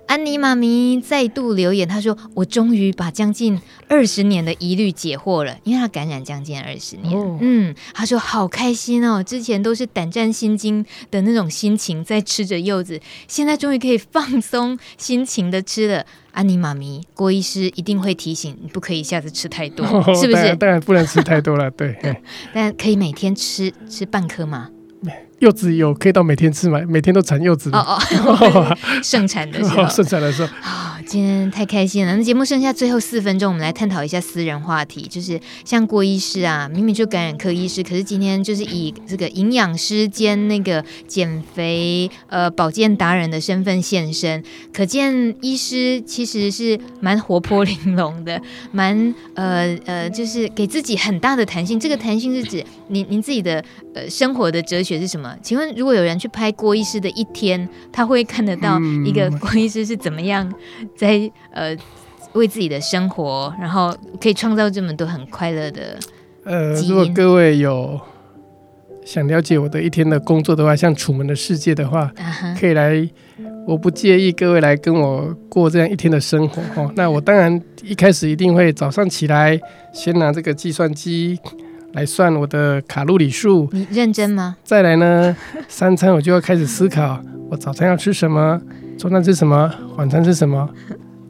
[0.06, 3.58] 安妮妈咪再度留言，她说：“我终于把将近
[3.88, 16.04] 二十年的疑虑解惑了。”因为他感染将近二十年，哦、嗯，他说好开心哦，之前都是胆战心惊的那种心情在吃着柚子，现在终于可以放松心情的吃了。
[16.32, 20.32] 安妮妈咪，郭医师一定会提醒你，不可以一下子吃太多，哦、 是不是？
[20.32, 21.94] 当然，当然不能吃太多了，对。
[22.54, 24.70] 但可以每天吃吃半颗吗？
[25.42, 26.80] 柚子有可以到每天吃吗？
[26.88, 30.48] 每天都产柚子哦哦， 盛产的时候， 盛产的时候。
[30.62, 32.16] 啊，今天太开心了。
[32.16, 44.40] 那节目剩下最后四分钟，我们来探讨一下私人话题，就是像郭医师啊，明明就感染科医师，可是今天就是以这个营养师兼那个减肥呃保健达人的身份现身，
[44.72, 48.40] 可见医师其实是蛮活泼玲珑的，
[48.70, 51.80] 蛮呃呃，就是给自己很大的弹性。
[51.80, 53.64] 这个弹性是指您您自己的
[53.94, 55.34] 呃生活的哲学是什么？
[55.42, 60.52] 请问，如果有人去拍郭医师的一天，他会看得到一个郭医师是怎么样
[60.94, 61.74] 在呃
[62.34, 65.98] 为自己的生活，然后可以创造这么多很快乐的。
[66.44, 67.98] 呃，如果各位有
[69.06, 72.12] 想了解我的一天的工作的话，像《楚门的世界》的话，
[72.60, 73.08] 可以来，
[73.66, 76.92] 我不介意各位来跟我过这样一天的生活哦。
[76.94, 79.58] 那我当然一开始一定会早上起来，
[79.94, 81.38] 先拿这个计算机。
[81.92, 84.56] 来算我的卡路里数，你认真吗？
[84.64, 85.36] 再来呢，
[85.68, 87.20] 三餐我就要开始思考，
[87.50, 88.60] 我早餐要吃什么，
[88.98, 90.68] 中餐吃什么，晚餐吃什么。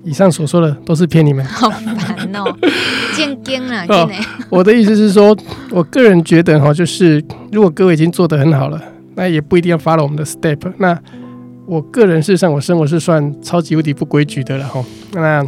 [0.05, 1.45] 以上所说的都是骗你们。
[1.45, 2.45] 好烦哦，
[3.15, 4.11] 见惊了，哦。
[4.51, 5.37] 我的意思是说，
[5.71, 8.81] 我个人觉得哈，就是如果各位已经做得很好了，
[9.15, 10.59] 那也不一定要 follow 我们的 step。
[10.79, 10.99] 那
[11.67, 14.85] 我个人事实上，我生活是算超级无敌不规矩的了哈。
[15.13, 15.45] 那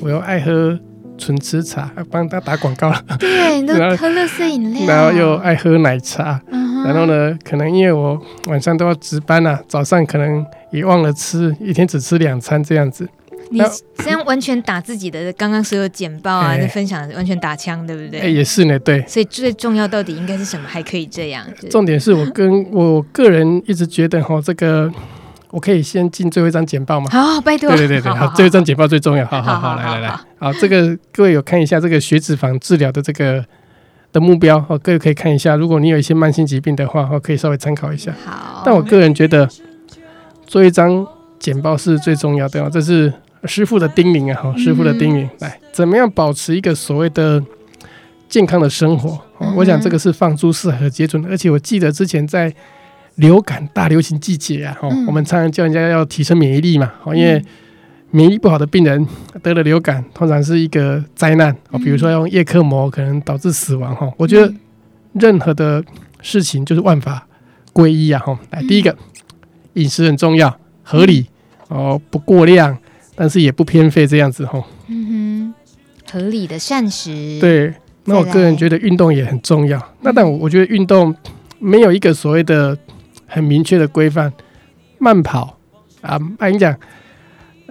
[0.00, 0.78] 我又爱喝。
[1.18, 3.02] 纯吃茶，帮他打广告了。
[3.18, 6.40] 对，你都喝乐色饮料，然后又爱喝奶茶。
[6.50, 13.08] 嗯、然后呢，可能因为我晚上都要值班啊，早上可能也忘了吃，一天只吃两餐这样子。
[13.50, 13.60] 你
[13.98, 18.20] 这样完全打自己的刚刚所有简报啊，你分享完全打枪，对不对？
[18.20, 19.04] 哎，也是呢，对。
[19.06, 20.66] 所以最重要到底应该是什么？
[20.68, 21.46] 还可以这样？
[21.70, 24.92] 重点是我跟我个人一直觉得哈，这个。
[25.52, 27.08] 我可以先进最后一张简报吗？
[27.08, 27.70] 好，拜托。
[27.70, 29.24] 对对对对，好，最后一张简报最重要。
[29.24, 33.44] 好好好，来来来，好，这个各位有看一下这个血脂肪治疗的这个
[34.12, 38.14] 的目标哦，各位可以看一下，如果你有一些慢性疾病的话，哦，可以稍微参考一下。
[38.24, 39.48] 好，但我个人觉得
[40.46, 41.06] 做一张
[41.38, 43.12] 简报是最重要的哦，这是
[43.44, 45.28] 师傅的叮咛啊，哈，师傅的叮咛。
[45.40, 47.42] 来，怎么样保持一个所谓的
[48.28, 49.20] 健康的生活？
[49.56, 52.54] 我想这个是放诸四海皆准的，而且我记得之前在。
[53.16, 57.42] 流感大流行季节啊，哦我们常常叫人家要提升免疫力嘛，哦因为
[58.10, 59.06] 免疫不好的病人
[59.42, 64.10] 得了流感，通常是一个灾难哦，比如说用叶克膜可能导致死亡哈。
[64.16, 64.52] 我觉得
[65.12, 65.84] 任何的
[66.20, 67.26] 事情就是万法
[67.72, 68.38] 归一啊哈。
[68.50, 68.96] 来，第一个
[69.74, 71.26] 饮食很重要，合理
[71.68, 72.76] 哦，不过量，
[73.14, 74.62] 但是也不偏废这样子哈。
[74.88, 75.54] 嗯
[76.06, 77.38] 哼，合理的膳食。
[77.40, 79.80] 对，那我个人觉得运动也很重要。
[80.00, 81.14] 那但我我觉得运动
[81.58, 82.76] 没有一个所谓的。
[83.28, 84.32] 很明确的规范，
[84.98, 85.58] 慢跑
[86.00, 86.74] 啊，跟你讲，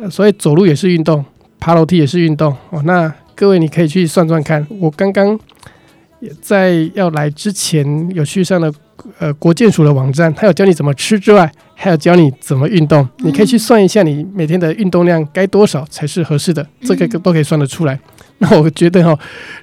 [0.10, 1.24] 所以走路也是运动，
[1.60, 2.82] 爬楼梯也是运动哦。
[2.86, 5.39] 那各位你可以去算算看，我刚刚
[6.41, 8.72] 在要来之前有去上了
[9.20, 13.08] 呃国健署的网站，他有教你怎么吃之外，还有教你怎么运动。
[13.20, 18.00] 你可以去算一下你每天的运动量该多少才是合适的，这个都可以算得出来。
[18.38, 19.18] 那我觉得哈，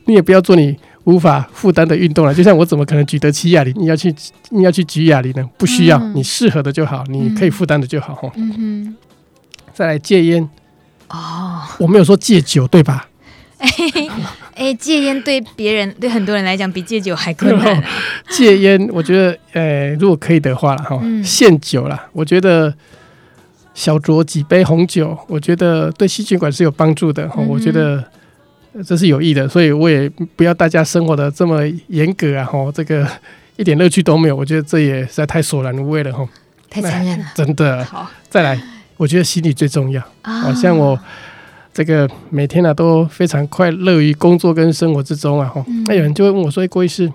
[0.07, 0.77] 你也不要做你。
[1.05, 3.75] 无法负担的运动了，就像我怎么可能举得起哑铃？
[3.77, 4.15] 你要去，
[4.51, 5.45] 你要去举哑铃呢？
[5.59, 8.15] 不需要，你适合的就好，你可以负担的就好。
[8.15, 8.97] 哈、嗯，嗯、
[9.75, 10.49] 再来戒烟
[11.09, 13.09] 哦，我没有说戒酒，对吧？
[13.59, 13.69] 哎
[14.55, 17.85] 哎、欸，戒烟对别人，对很多人来讲，比戒酒还困难、啊。
[18.31, 22.09] 戒烟，我觉得，呃、欸，如果可以的话了，哈，限酒了。
[22.13, 22.73] 我觉得
[23.75, 27.29] 小酌几杯红酒，我觉得对心血管是有帮助的。
[27.29, 28.05] 哈、嗯，我觉得。
[28.87, 32.43] 这是有益的，所以我也不要大家生活的这么严格啊！
[32.47, 33.07] 哈，这个
[33.57, 36.27] 一点乐趣都没有，我觉得这也实在太索然无味了，哈，
[36.71, 37.85] 太残忍了， 真的。
[37.85, 38.59] 好，再来，
[39.03, 40.01] 我觉得心理最重要。
[40.23, 40.97] 好像我
[41.75, 45.51] 这个每天呢、啊、都非常快乐于工作跟生活之中啊！
[45.53, 47.13] 吼，那有人就会问我说：“郭医师，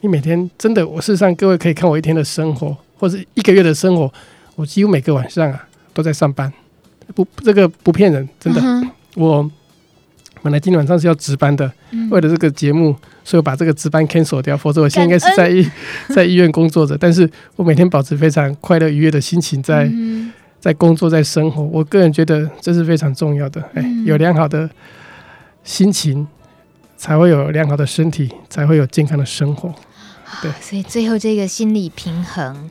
[0.00, 0.84] 你每天真的？
[0.84, 4.12] 我事实上各位可以看我一天的生活，或者一个月的生活，
[4.56, 6.52] 我几乎每个晚上啊都在上班，
[7.14, 8.60] 不，这个不骗人，真的，
[9.14, 9.48] 我。”
[10.42, 12.94] 本来今天晚上是要值班的，嗯、为了这个节目，
[13.24, 15.68] 所以我把这个值班 cancel 掉，否则我现在应该是在医
[16.14, 16.96] 在医院工作着。
[16.96, 20.15] 但是我每天保持非常快乐愉悦的心情在，在、嗯、
[20.66, 21.62] 在工作，在生活。
[21.62, 23.62] 我个人觉得这是非常重要的。
[23.74, 24.68] 哎，有良好的
[25.62, 26.26] 心情，
[26.96, 29.72] 才会有良好的身体，才会有健康的生活。
[30.42, 32.68] 对，所以最后这个心理平衡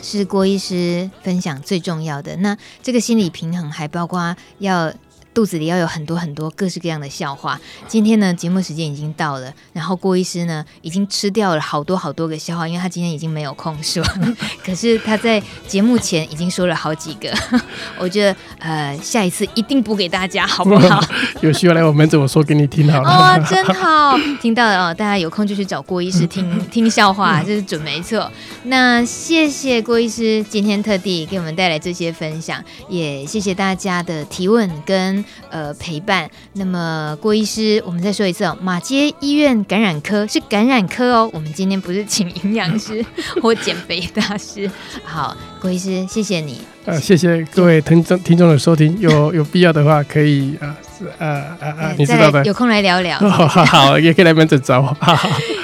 [0.00, 2.36] 是郭医师分享最重要的。
[2.36, 4.92] 那这个心理平衡还包括要。
[5.32, 7.60] 肚子里要有很多很多各式各样的笑话。
[7.86, 14.04] 今天呢，节目时间已经到了，然后郭医师呢已经吃掉了好多好多个笑话，因为他今天已经没有空说。
[14.64, 17.32] 可是他在节目前已经说了好几个，
[17.98, 21.00] 我觉得呃下一次一定补给大家，好不好？
[21.40, 23.10] 有需要来我门诊，我说给你听好了。
[23.10, 28.30] 哦，真好，听到了哦，大家有空就去找郭医师听听笑话，这是准没错。
[28.64, 35.19] 那谢谢郭医师今天特地给我们带来这些分享，也谢谢大家的提问跟。
[35.50, 36.28] 呃，陪伴。
[36.54, 41.30] 那么，郭医师，我们再说一次哦，马街医院感染科是感染科哦。
[41.32, 43.04] 我们今天不是请营养师
[43.42, 44.70] 或减肥大师。
[45.04, 46.60] 好，郭医师，谢谢你。
[46.86, 48.98] 呃，谢谢各位听众听众的收听。
[49.00, 50.74] 有有必要的话，可以啊
[51.18, 51.26] 啊
[51.60, 53.18] 啊啊，你知道的，有空来聊聊。
[53.20, 54.96] 好也可以来门诊找 我。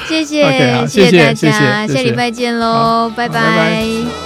[0.06, 4.25] 谢谢谢谢，大家，下礼拜见喽，拜拜。